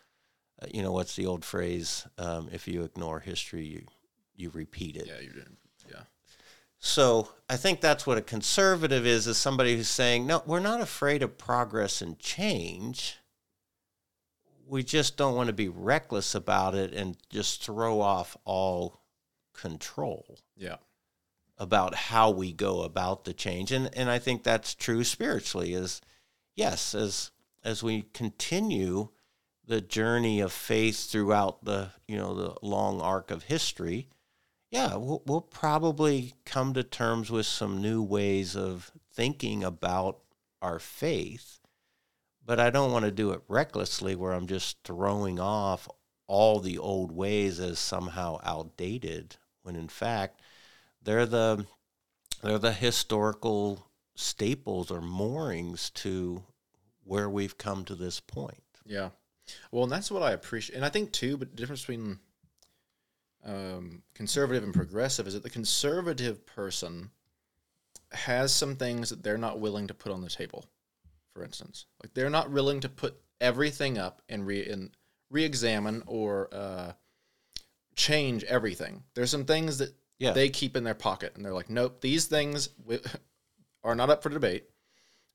uh, 0.62 0.67
you 0.71 0.81
know, 0.81 0.91
what's 0.91 1.15
the 1.15 1.25
old 1.25 1.45
phrase? 1.45 2.05
Um, 2.17 2.49
if 2.51 2.67
you 2.67 2.83
ignore 2.83 3.19
history, 3.19 3.65
you 3.65 3.86
you 4.36 4.49
repeat 4.49 4.95
it. 4.95 5.07
Yeah. 5.07 5.19
You 5.19 5.31
did. 5.31 5.57
So 6.86 7.30
I 7.50 7.56
think 7.56 7.80
that's 7.80 8.06
what 8.06 8.17
a 8.17 8.22
conservative 8.22 9.06
is: 9.06 9.26
is 9.26 9.38
somebody 9.38 9.78
who's 9.78 9.88
saying, 9.88 10.28
no, 10.28 10.43
we're 10.46 10.60
not 10.60 10.82
afraid 10.82 11.24
of 11.24 11.38
progress 11.38 12.02
and 12.02 12.19
change. 12.19 13.19
We 14.67 14.84
just 14.84 15.15
don't 15.15 15.36
want 15.36 15.48
to 15.48 15.54
be 15.54 15.69
reckless 15.69 16.36
about 16.36 16.76
it 16.76 16.93
and 16.93 17.15
just 17.30 17.63
throw 17.63 18.02
off 18.02 18.36
all 18.43 19.00
control 19.54 20.39
Yeah. 20.58 20.76
about 21.58 21.96
how 21.96 22.32
we 22.32 22.52
go 22.52 22.82
about 22.82 23.24
the 23.24 23.34
change 23.34 23.72
and 23.72 23.89
and 23.96 24.10
I 24.10 24.19
think 24.19 24.43
that's 24.43 24.74
true 24.76 25.04
spiritually 25.04 25.74
is 25.74 26.02
yes 26.56 26.96
as 26.96 27.32
as 27.63 27.82
we 27.84 28.02
continue 28.13 29.10
the 29.65 29.80
journey 29.80 30.39
of 30.41 30.52
faith 30.52 31.10
throughout 31.10 31.63
the 31.63 31.91
you 32.08 32.17
know 32.17 32.34
the 32.34 32.56
long 32.62 33.00
arc 33.00 33.30
of 33.32 33.43
history 33.43 34.10
yeah 34.73 34.95
we'll, 34.95 35.21
we'll 35.25 35.41
probably 35.41 36.33
come 36.45 36.73
to 36.73 36.83
terms 36.83 37.31
with 37.31 37.45
some 37.45 37.81
new 37.81 38.01
ways 38.01 38.55
of 38.55 38.91
thinking 39.13 39.63
about 39.63 40.19
our 40.62 40.79
faith 40.79 41.59
but 42.45 42.59
I 42.59 42.69
don't 42.69 42.91
want 42.91 43.05
to 43.05 43.12
do 43.12 43.31
it 43.31 43.41
recklessly 43.47 44.15
where 44.15 44.33
I'm 44.33 44.47
just 44.47 44.77
throwing 44.83 45.39
off 45.39 45.88
all 46.27 46.59
the 46.59 46.77
old 46.77 47.12
ways 47.12 47.59
as 47.59 47.79
somehow 47.79 48.39
outdated 48.43 49.38
when 49.62 49.75
in 49.75 49.88
fact 49.88 50.41
they're 51.01 51.25
the 51.25 51.65
they're 52.41 52.59
the 52.59 52.73
historical 52.73 53.88
staples 54.15 54.91
or 54.91 55.01
moorings 55.01 55.89
to 55.91 56.43
where 57.03 57.29
we've 57.29 57.57
come 57.57 57.86
to 57.86 57.95
this 57.95 58.19
point. 58.19 58.63
Yeah. 58.86 59.09
Well, 59.71 59.83
and 59.83 59.91
that's 59.91 60.12
what 60.12 60.23
I 60.23 60.31
appreciate. 60.31 60.75
And 60.75 60.86
I 60.86 60.89
think, 60.89 61.12
too, 61.12 61.38
but 61.38 61.51
the 61.51 61.57
difference 61.57 61.81
between 61.81 62.19
um, 63.45 64.03
conservative 64.13 64.63
and 64.63 64.73
progressive 64.73 65.27
is 65.27 65.34
that 65.34 65.43
the 65.43 65.49
conservative 65.49 66.45
person 66.45 67.12
has 68.12 68.53
some 68.53 68.75
things 68.75 69.10
that 69.10 69.23
they're 69.23 69.38
not 69.38 69.60
willing 69.60 69.88
to 69.88 69.93
put 69.93 70.12
on 70.12 70.21
the 70.21 70.29
table. 70.29 70.65
For 71.34 71.43
instance, 71.43 71.88
like 72.03 72.13
they're 72.13 72.29
not 72.29 72.51
willing 72.51 72.79
to 72.82 72.89
put 72.89 73.15
everything 73.41 73.97
up 73.97 74.21
and 74.29 74.45
re 74.45 74.65
and 74.69 74.91
re-examine 75.32 76.03
or 76.06 76.47
uh, 76.53 76.91
change 77.95 78.43
everything. 78.43 79.03
There's 79.15 79.32
some 79.32 79.45
things 79.45 79.79
that 79.79 79.93
Yeah. 80.19 80.32
they 80.34 80.49
keep 80.49 80.77
in 80.77 80.84
their 80.84 80.93
pocket, 80.93 81.34
and 81.36 81.43
they're 81.43 81.53
like, 81.53 81.69
nope, 81.71 82.01
these 82.01 82.25
things 82.27 82.67
wi- 82.86 83.01
are 83.84 83.95
not 83.95 84.10
up 84.12 84.21
for 84.23 84.29
debate. 84.29 84.65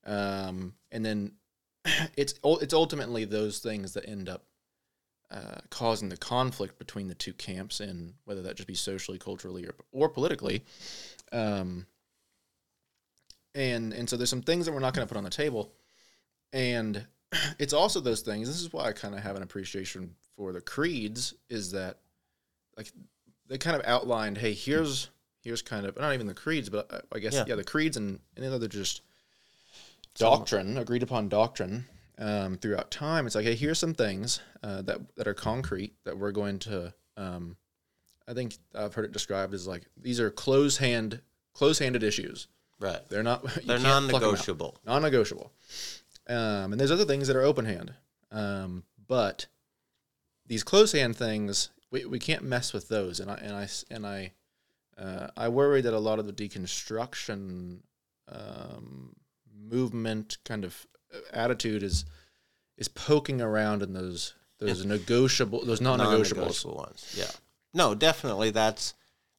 Um, 0.07 0.75
and 0.93 1.05
then 1.05 1.33
it's 2.17 2.35
it's 2.45 2.75
ultimately 2.75 3.25
those 3.25 3.59
things 3.59 3.95
that 3.95 4.09
end 4.09 4.29
up 4.29 4.45
uh, 5.31 5.61
causing 5.71 6.09
the 6.09 6.17
conflict 6.17 6.79
between 6.79 7.09
the 7.09 7.15
two 7.15 7.33
camps, 7.35 7.81
and 7.81 8.15
whether 8.25 8.43
that 8.43 8.57
just 8.57 8.67
be 8.67 8.75
socially, 8.75 9.19
culturally, 9.19 9.67
or 9.67 9.75
or 9.93 10.09
politically. 10.09 10.65
Um, 11.33 11.87
and 13.55 13.93
and 13.93 14.09
so 14.09 14.17
there's 14.17 14.31
some 14.31 14.43
things 14.43 14.67
that 14.67 14.73
we're 14.73 14.81
not 14.81 14.95
going 14.95 15.07
to 15.07 15.13
put 15.13 15.19
on 15.19 15.25
the 15.25 15.31
table, 15.31 15.73
and 16.53 17.07
it's 17.59 17.73
also 17.73 18.01
those 18.01 18.23
things. 18.23 18.49
This 18.49 18.61
is 18.61 18.73
why 18.73 18.85
I 18.85 18.93
kind 18.93 19.15
of 19.15 19.21
have 19.21 19.37
an 19.37 19.43
appreciation 19.43 20.15
for 20.37 20.53
the 20.53 20.61
creeds. 20.61 21.35
Is 21.51 21.73
that 21.73 21.99
like 22.77 22.91
they 23.49 23.59
kind 23.59 23.77
of 23.77 23.83
outlined, 23.87 24.39
hey, 24.39 24.53
here's 24.55 25.11
here's 25.41 25.63
kind 25.63 25.87
of 25.87 25.97
not 25.99 26.15
even 26.15 26.27
the 26.27 26.35
creeds, 26.35 26.69
but 26.69 26.93
I, 26.93 27.17
I 27.17 27.19
guess 27.19 27.35
Yeah. 27.35 27.45
yeah. 27.49 27.55
the 27.57 27.65
creeds 27.65 27.97
and 27.97 28.21
and 28.37 28.45
then 28.45 28.53
other 28.53 28.69
just 28.69 29.03
doctrine, 30.17 30.79
agreed 30.79 31.03
upon 31.03 31.29
doctrine 31.29 31.87
um, 32.19 32.57
throughout 32.59 32.91
time. 32.91 33.27
It's 33.27 33.35
like, 33.35 33.45
hey, 33.45 33.55
here's 33.55 33.79
some 33.79 33.95
things 33.95 34.41
uh, 34.63 34.83
that 34.83 35.01
that 35.17 35.29
are 35.29 35.35
concrete 35.35 35.95
that 36.05 36.19
we're 36.19 36.33
going 36.33 36.59
to. 36.61 36.93
Um, 37.17 37.57
I 38.27 38.35
think 38.35 38.57
I've 38.75 38.95
heard 38.95 39.07
it 39.07 39.13
described 39.13 39.55
as 39.55 39.67
like 39.67 39.85
these 39.97 40.21
are 40.21 40.31
close 40.31 40.77
hand, 40.77 41.21
close 41.55 41.79
handed 41.79 42.03
issues. 42.03 42.49
Right. 42.81 43.01
They're 43.09 43.23
not. 43.23 43.43
They're 43.67 43.79
can't 43.79 43.83
non 43.83 44.09
pluck 44.09 44.23
'em 44.23 44.29
out. 44.29 44.33
negotiable. 44.33 44.79
Non-negotiable. 44.87 45.53
Um, 46.29 46.73
and 46.73 46.81
there's 46.81 46.91
other 46.91 47.07
things 47.07 47.27
that 47.29 47.37
are 47.37 47.43
open 47.43 47.65
hand. 47.65 47.95
Um, 48.31 48.85
but 49.07 49.47
these 50.47 50.63
close 50.63 50.93
hand 50.93 51.17
things, 51.17 51.71
we, 51.91 52.05
we 52.05 52.19
can't 52.19 52.43
mess 52.43 52.73
with 52.73 52.89
those. 52.89 53.19
And 53.21 53.31
I 53.31 53.35
and 53.37 53.57
I 53.57 53.69
and 53.91 54.07
I 54.07 54.33
uh, 54.99 55.29
I 55.37 55.49
worry 55.49 55.81
that 55.81 55.95
a 55.95 55.99
lot 55.99 56.19
of 56.19 56.27
the 56.27 56.33
deconstruction 56.33 57.79
um, 58.31 59.15
movement 59.59 60.39
kind 60.45 60.65
of 60.65 60.87
attitude 61.33 61.83
is 61.83 62.05
is 62.77 62.89
poking 62.89 63.41
around 63.41 63.83
in 63.83 63.93
those 63.93 64.35
those 64.59 64.85
negotiable 64.85 65.65
those 65.65 65.81
non-negotiables. 65.81 66.35
Non-negotiable 66.37 66.77
ones. 66.77 67.15
Yeah. 67.17 67.31
No, 67.75 67.95
definitely 67.95 68.51
that's 68.51 68.95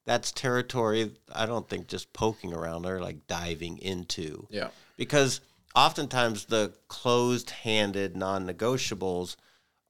that's 0.06 0.32
territory 0.32 1.12
I 1.32 1.46
don't 1.46 1.68
think 1.70 1.88
just 1.88 2.14
poking 2.14 2.54
around 2.54 2.86
or 2.86 3.02
like 3.02 3.28
diving 3.28 3.78
into. 3.78 4.48
Yeah. 4.50 4.70
Because 4.98 5.42
oftentimes 5.76 6.46
the 6.46 6.74
closed-handed 6.88 8.16
non-negotiables 8.16 9.36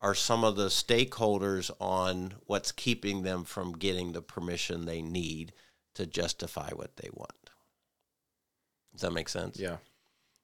are 0.02 0.16
some 0.16 0.44
of 0.44 0.56
the 0.56 0.68
stakeholders 0.68 1.72
on 1.80 2.34
what's 2.46 2.72
keeping 2.72 3.24
them 3.24 3.44
from 3.44 3.74
getting 3.74 4.14
the 4.14 4.22
permission 4.22 4.86
they 4.86 5.02
need 5.02 5.54
to 5.96 6.06
justify 6.06 6.70
what 6.72 6.96
they 6.98 7.10
want. 7.14 7.50
Does 8.94 9.02
that 9.02 9.12
make 9.12 9.30
sense? 9.30 9.60
Yeah. 9.60 9.78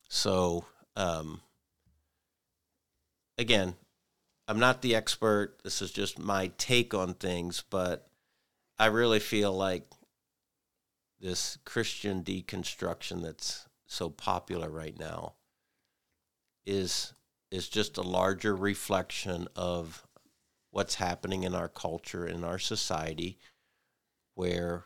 So, 0.10 0.66
um, 0.96 1.42
again, 3.38 3.76
I'm 4.48 4.60
not 4.60 4.82
the 4.82 4.96
expert. 4.96 5.58
This 5.64 5.82
is 5.82 5.92
just 5.92 6.20
my 6.20 6.52
take 6.58 6.94
on 6.94 7.14
things, 7.16 7.64
but 7.70 8.08
I 8.78 8.88
really 8.88 9.20
feel 9.20 9.54
like 9.54 9.88
this 11.20 11.58
Christian 11.66 12.24
deconstruction 12.24 13.24
that's 13.24 13.68
so 13.88 14.10
popular 14.10 14.70
right 14.70 14.98
now 14.98 15.34
is 16.66 17.14
is 17.52 17.70
just 17.70 17.98
a 17.98 18.02
larger 18.02 18.56
reflection 18.56 19.48
of 19.56 20.06
what's 20.72 20.96
happening 20.96 21.44
in 21.44 21.56
our 21.56 21.70
culture 21.70 22.28
in 22.28 22.44
our 22.44 22.60
society 22.60 23.38
where 24.34 24.86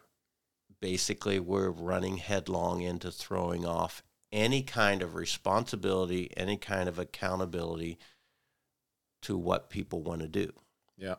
basically 0.82 1.40
we're 1.40 1.70
running 1.70 2.18
headlong 2.18 2.82
into 2.82 3.12
throwing 3.12 3.66
off 3.66 4.04
any 4.32 4.62
kind 4.62 5.02
of 5.02 5.16
responsibility, 5.16 6.32
any 6.38 6.58
kind 6.58 6.88
of 6.88 7.00
accountability 7.00 7.98
to 9.22 9.38
what 9.38 9.70
people 9.70 10.02
want 10.02 10.22
to 10.22 10.28
do. 10.28 10.52
Yeah. 10.98 11.16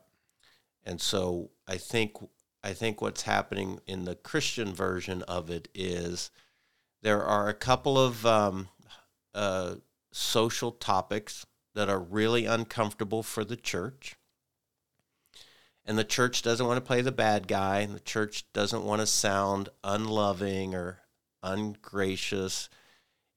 And 0.85 1.01
so 1.01 1.51
I 1.67 1.77
think 1.77 2.17
I 2.63 2.73
think 2.73 3.01
what's 3.01 3.23
happening 3.23 3.81
in 3.87 4.05
the 4.05 4.15
Christian 4.15 4.75
version 4.75 5.23
of 5.23 5.51
it 5.51 5.69
is 5.75 6.31
there 7.03 7.25
are 7.25 7.49
a 7.49 7.55
couple 7.55 7.99
of 7.99 8.27
um, 8.27 8.69
uh, 9.35 9.77
social 10.13 10.73
topics 10.73 11.47
that 11.75 11.89
are 11.89 12.01
really 12.01 12.45
uncomfortable 12.45 13.23
for 13.23 13.45
the 13.45 13.57
church. 13.57 14.17
And 15.87 15.97
the 15.99 16.05
church 16.05 16.43
doesn't 16.43 16.67
want 16.67 16.77
to 16.77 16.87
play 16.87 17.01
the 17.01 17.13
bad 17.13 17.49
guy, 17.49 17.81
and 17.81 17.95
the 17.95 18.01
church 18.01 18.45
doesn't 18.53 18.85
want 18.85 19.01
to 19.01 19.07
sound 19.07 19.71
unloving 19.83 20.75
or 20.75 20.99
ungracious. 21.43 22.69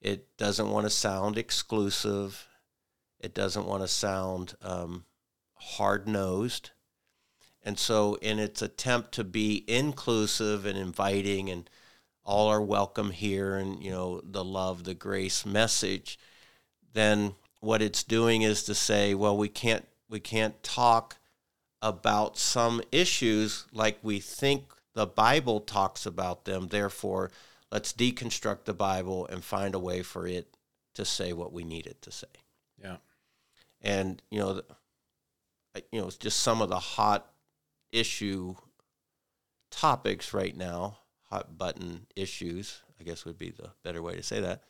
It 0.04 0.36
doesn't 0.36 0.70
want 0.70 0.84
to 0.84 0.90
sound 0.90 1.38
exclusive. 1.38 2.46
It 3.18 3.34
doesn't 3.34 3.64
want 3.64 3.82
to 3.82 3.88
sound 3.88 4.54
um, 4.60 5.06
hard 5.54 6.06
nosed. 6.06 6.72
And 7.62 7.78
so, 7.78 8.16
in 8.16 8.38
its 8.38 8.60
attempt 8.60 9.12
to 9.12 9.24
be 9.24 9.64
inclusive 9.66 10.66
and 10.66 10.76
inviting, 10.76 11.48
and 11.48 11.70
all 12.22 12.48
are 12.48 12.60
welcome 12.60 13.12
here, 13.12 13.56
and 13.56 13.82
you 13.82 13.90
know, 13.90 14.20
the 14.22 14.44
love, 14.44 14.84
the 14.84 14.92
grace 14.92 15.46
message, 15.46 16.18
then 16.92 17.34
what 17.60 17.80
it's 17.80 18.02
doing 18.02 18.42
is 18.42 18.62
to 18.64 18.74
say, 18.74 19.14
well, 19.14 19.38
we 19.38 19.48
can't 19.48 19.88
we 20.10 20.20
can't 20.20 20.62
talk 20.62 21.16
about 21.80 22.36
some 22.36 22.82
issues 22.92 23.64
like 23.72 23.98
we 24.02 24.20
think 24.20 24.64
the 24.92 25.06
Bible 25.06 25.60
talks 25.60 26.04
about 26.04 26.44
them. 26.44 26.68
Therefore, 26.68 27.30
let's 27.74 27.92
deconstruct 27.92 28.66
the 28.66 28.72
Bible 28.72 29.26
and 29.26 29.42
find 29.42 29.74
a 29.74 29.80
way 29.80 30.00
for 30.00 30.28
it 30.28 30.56
to 30.94 31.04
say 31.04 31.32
what 31.32 31.52
we 31.52 31.64
need 31.64 31.88
it 31.88 32.00
to 32.00 32.12
say. 32.12 32.28
Yeah. 32.80 32.98
And 33.80 34.22
you 34.30 34.38
know, 34.38 34.54
the- 34.54 34.76
you 35.90 36.00
know, 36.00 36.06
it's 36.06 36.16
just 36.16 36.38
some 36.38 36.62
of 36.62 36.68
the 36.68 36.78
hot 36.78 37.34
issue 37.90 38.54
topics 39.72 40.32
right 40.32 40.56
now, 40.56 40.98
hot 41.30 41.58
button 41.58 42.06
issues, 42.14 42.82
I 43.00 43.02
guess 43.02 43.24
would 43.24 43.38
be 43.38 43.50
the 43.50 43.72
better 43.82 44.00
way 44.00 44.14
to 44.14 44.22
say 44.22 44.40
that, 44.40 44.62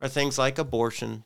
are 0.00 0.08
things 0.08 0.38
like 0.38 0.58
abortion 0.58 1.24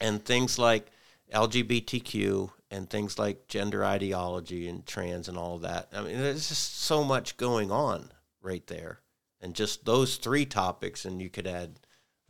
and 0.00 0.24
things 0.24 0.58
like 0.58 0.90
LGBTQ 1.32 2.50
and 2.72 2.90
things 2.90 3.20
like 3.20 3.46
gender 3.46 3.84
ideology 3.84 4.66
and 4.66 4.84
trans 4.84 5.28
and 5.28 5.38
all 5.38 5.58
that. 5.60 5.90
I 5.92 6.02
mean, 6.02 6.18
there's 6.18 6.48
just 6.48 6.74
so 6.78 7.04
much 7.04 7.36
going 7.36 7.70
on 7.70 8.10
right 8.42 8.66
there. 8.66 9.03
And 9.44 9.54
just 9.54 9.84
those 9.84 10.16
three 10.16 10.46
topics, 10.46 11.04
and 11.04 11.20
you 11.20 11.28
could 11.28 11.46
add 11.46 11.78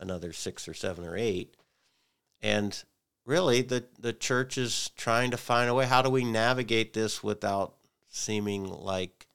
another 0.01 0.33
six 0.33 0.67
or 0.67 0.73
seven 0.73 1.05
or 1.05 1.15
eight. 1.15 1.55
And 2.41 2.83
really, 3.25 3.61
the, 3.61 3.85
the 3.97 4.11
church 4.11 4.57
is 4.57 4.91
trying 4.97 5.31
to 5.31 5.37
find 5.37 5.69
a 5.69 5.73
way 5.73 5.85
how 5.85 6.01
do 6.01 6.09
we 6.09 6.25
navigate 6.25 6.91
this 6.91 7.23
without 7.23 7.75
seeming 8.09 8.65
like 8.65 9.27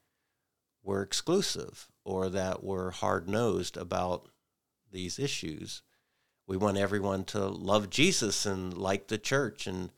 we're 0.83 1.01
exclusive 1.01 1.89
or 2.05 2.29
that 2.29 2.63
we're 2.63 2.91
hard 2.91 3.31
nosed 3.31 3.79
about 3.79 4.29
these 4.93 5.19
issues. 5.19 5.81
We 6.47 6.59
want 6.59 6.77
everyone 6.77 7.25
to 7.25 7.47
love 7.47 7.89
Jesus 7.89 8.45
and 8.45 8.77
like 8.77 9.09
the 9.09 9.17
church 9.17 9.67
and 9.67 9.89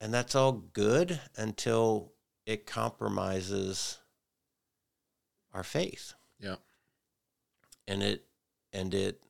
and 0.00 0.12
that's 0.12 0.34
all 0.34 0.52
good 0.52 1.20
until 1.36 2.14
it 2.46 2.66
compromises 2.66 3.98
our 5.52 5.62
faith. 5.62 6.14
Yeah. 6.40 6.56
and 7.86 8.02
it 8.02 8.24
and 8.72 8.94
it 8.94 9.22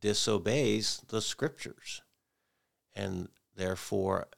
disobeys 0.00 1.02
the 1.08 1.20
scriptures. 1.20 2.02
And 2.94 3.28
therefore 3.56 4.28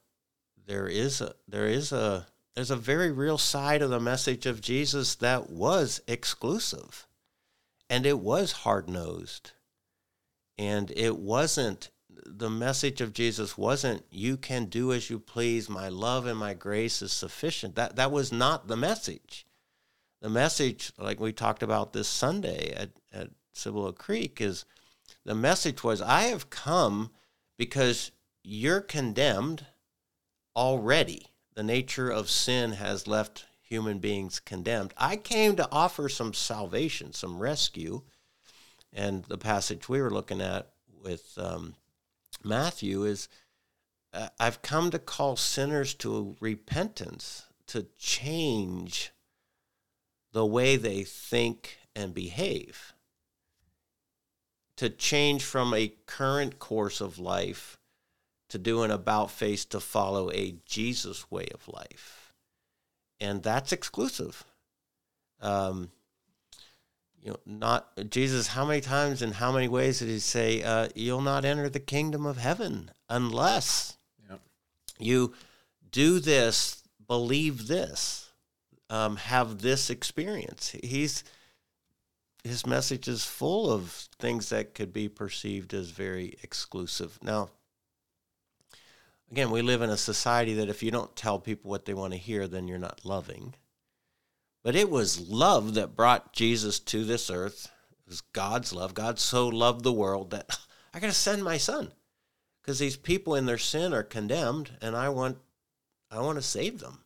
there 0.67 0.87
is 0.87 1.21
a 1.21 1.35
there 1.47 1.67
is 1.67 1.91
a 1.91 2.27
there's 2.55 2.71
a 2.71 2.75
very 2.75 3.11
real 3.11 3.37
side 3.37 3.81
of 3.81 3.89
the 3.89 3.99
message 3.99 4.45
of 4.45 4.61
Jesus 4.61 5.15
that 5.15 5.49
was 5.49 6.01
exclusive. 6.07 7.07
And 7.89 8.05
it 8.05 8.19
was 8.19 8.51
hard-nosed. 8.51 9.51
And 10.57 10.91
it 10.91 11.17
wasn't 11.17 11.89
the 12.09 12.49
message 12.49 13.01
of 13.01 13.13
Jesus 13.13 13.57
wasn't 13.57 14.05
you 14.11 14.37
can 14.37 14.65
do 14.65 14.93
as 14.93 15.09
you 15.09 15.19
please. 15.19 15.69
My 15.69 15.89
love 15.89 16.25
and 16.25 16.37
my 16.37 16.53
grace 16.53 17.01
is 17.01 17.11
sufficient. 17.11 17.75
That 17.75 17.95
that 17.95 18.11
was 18.11 18.31
not 18.31 18.67
the 18.67 18.77
message 18.77 19.45
the 20.21 20.29
message, 20.29 20.91
like 20.97 21.19
we 21.19 21.33
talked 21.33 21.63
about 21.63 21.93
this 21.93 22.07
Sunday 22.07 22.73
at, 22.75 22.91
at 23.11 23.29
Cibolo 23.53 23.91
Creek, 23.91 24.39
is 24.39 24.65
the 25.25 25.35
message 25.35 25.83
was 25.83 26.01
I 26.01 26.23
have 26.23 26.49
come 26.49 27.11
because 27.57 28.11
you're 28.43 28.81
condemned 28.81 29.65
already. 30.55 31.27
The 31.55 31.63
nature 31.63 32.09
of 32.09 32.29
sin 32.29 32.73
has 32.73 33.07
left 33.07 33.45
human 33.61 33.99
beings 33.99 34.39
condemned. 34.39 34.93
I 34.97 35.15
came 35.15 35.55
to 35.55 35.67
offer 35.71 36.07
some 36.07 36.33
salvation, 36.33 37.13
some 37.13 37.39
rescue. 37.39 38.03
And 38.93 39.23
the 39.25 39.37
passage 39.37 39.89
we 39.89 40.01
were 40.01 40.11
looking 40.11 40.41
at 40.41 40.69
with 41.01 41.33
um, 41.37 41.75
Matthew 42.43 43.03
is 43.03 43.27
I've 44.39 44.61
come 44.61 44.91
to 44.91 44.99
call 44.99 45.37
sinners 45.37 45.93
to 45.95 46.35
repentance, 46.41 47.45
to 47.67 47.87
change 47.97 49.11
the 50.31 50.45
way 50.45 50.75
they 50.75 51.03
think 51.03 51.77
and 51.95 52.13
behave, 52.13 52.93
to 54.77 54.89
change 54.89 55.43
from 55.43 55.73
a 55.73 55.93
current 56.05 56.59
course 56.59 57.01
of 57.01 57.19
life 57.19 57.77
to 58.49 58.57
do 58.57 58.83
an 58.83 58.91
about 58.91 59.31
face 59.31 59.63
to 59.65 59.79
follow 59.79 60.31
a 60.31 60.55
Jesus 60.65 61.29
way 61.31 61.47
of 61.53 61.67
life. 61.67 62.33
And 63.19 63.43
that's 63.43 63.71
exclusive. 63.71 64.43
Um, 65.39 65.91
you 67.21 67.31
know, 67.31 67.37
not 67.45 68.09
Jesus. 68.09 68.47
How 68.47 68.65
many 68.65 68.81
times 68.81 69.21
and 69.21 69.35
how 69.35 69.51
many 69.51 69.67
ways 69.67 69.99
did 69.99 70.09
he 70.09 70.19
say, 70.19 70.63
uh, 70.63 70.89
"You'll 70.95 71.21
not 71.21 71.45
enter 71.45 71.69
the 71.69 71.79
kingdom 71.79 72.25
of 72.25 72.37
heaven 72.37 72.91
unless 73.07 73.97
Yep. 74.27 74.41
you 74.97 75.33
do 75.91 76.19
this, 76.19 76.83
believe 77.05 77.67
this, 77.67 78.30
um, 78.91 79.15
have 79.15 79.59
this 79.59 79.89
experience." 79.89 80.75
He's 80.83 81.23
his 82.43 82.65
message 82.65 83.07
is 83.07 83.23
full 83.23 83.71
of 83.71 83.91
things 84.19 84.49
that 84.49 84.73
could 84.73 84.91
be 84.91 85.07
perceived 85.07 85.73
as 85.73 85.91
very 85.91 86.37
exclusive. 86.41 87.19
Now, 87.21 87.49
again, 89.29 89.51
we 89.51 89.61
live 89.61 89.81
in 89.81 89.89
a 89.89 89.97
society 89.97 90.55
that 90.55 90.69
if 90.69 90.81
you 90.81 90.91
don't 90.91 91.15
tell 91.15 91.39
people 91.39 91.69
what 91.69 91.85
they 91.85 91.93
want 91.93 92.13
to 92.13 92.19
hear, 92.19 92.47
then 92.47 92.67
you're 92.67 92.79
not 92.79 93.05
loving. 93.05 93.53
But 94.63 94.75
it 94.75 94.89
was 94.89 95.29
love 95.29 95.75
that 95.75 95.95
brought 95.95 96.33
Jesus 96.33 96.79
to 96.79 97.03
this 97.03 97.29
earth. 97.29 97.71
It 97.91 98.09
was 98.09 98.21
God's 98.21 98.73
love. 98.73 98.93
God 98.93 99.19
so 99.19 99.47
loved 99.47 99.83
the 99.83 99.93
world 99.93 100.31
that 100.31 100.57
I 100.93 100.99
got 100.99 101.07
to 101.07 101.13
send 101.13 101.43
my 101.43 101.57
son 101.57 101.91
because 102.61 102.79
these 102.79 102.97
people 102.97 103.35
in 103.35 103.45
their 103.45 103.57
sin 103.57 103.93
are 103.93 104.03
condemned, 104.03 104.71
and 104.81 104.95
I 104.95 105.09
want, 105.09 105.37
I 106.11 106.19
want 106.19 106.37
to 106.37 106.43
save 106.43 106.79
them. 106.79 106.99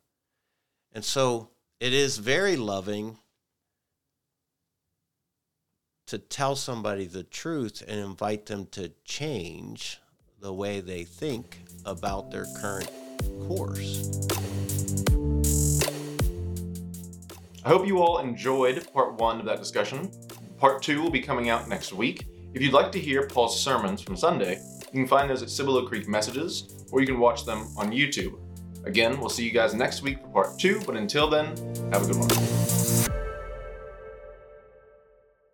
And 0.91 1.03
so 1.03 1.49
it 1.79 1.93
is 1.93 2.17
very 2.17 2.55
loving 2.55 3.17
to 6.07 6.17
tell 6.17 6.55
somebody 6.55 7.05
the 7.05 7.23
truth 7.23 7.83
and 7.87 7.99
invite 7.99 8.45
them 8.45 8.67
to 8.67 8.91
change 9.03 9.99
the 10.39 10.53
way 10.53 10.79
they 10.79 11.03
think 11.03 11.59
about 11.85 12.31
their 12.31 12.45
current 12.61 12.91
course. 13.47 14.07
I 17.65 17.69
hope 17.69 17.87
you 17.87 17.99
all 17.99 18.19
enjoyed 18.19 18.87
part 18.93 19.15
one 19.15 19.39
of 19.39 19.45
that 19.47 19.59
discussion. 19.59 20.11
Part 20.57 20.83
two 20.83 21.01
will 21.01 21.09
be 21.09 21.19
coming 21.19 21.49
out 21.49 21.67
next 21.67 21.91
week. 21.91 22.27
If 22.53 22.61
you'd 22.61 22.73
like 22.73 22.91
to 22.93 22.99
hear 22.99 23.27
Paul's 23.27 23.59
sermons 23.59 24.01
from 24.01 24.15
Sunday, 24.15 24.61
you 24.93 25.01
can 25.01 25.07
find 25.07 25.29
those 25.29 25.41
at 25.41 25.49
Cibolo 25.49 25.85
Creek 25.85 26.07
Messages, 26.07 26.85
or 26.91 27.01
you 27.01 27.07
can 27.07 27.19
watch 27.19 27.43
them 27.43 27.67
on 27.75 27.91
YouTube. 27.91 28.39
Again, 28.85 29.19
we'll 29.19 29.29
see 29.29 29.43
you 29.43 29.51
guys 29.51 29.73
next 29.73 30.01
week 30.01 30.21
for 30.21 30.27
part 30.27 30.59
two, 30.59 30.81
but 30.85 30.95
until 30.95 31.29
then, 31.29 31.47
have 31.91 32.03
a 32.03 32.07
good 32.07 32.17
one. 32.17 32.74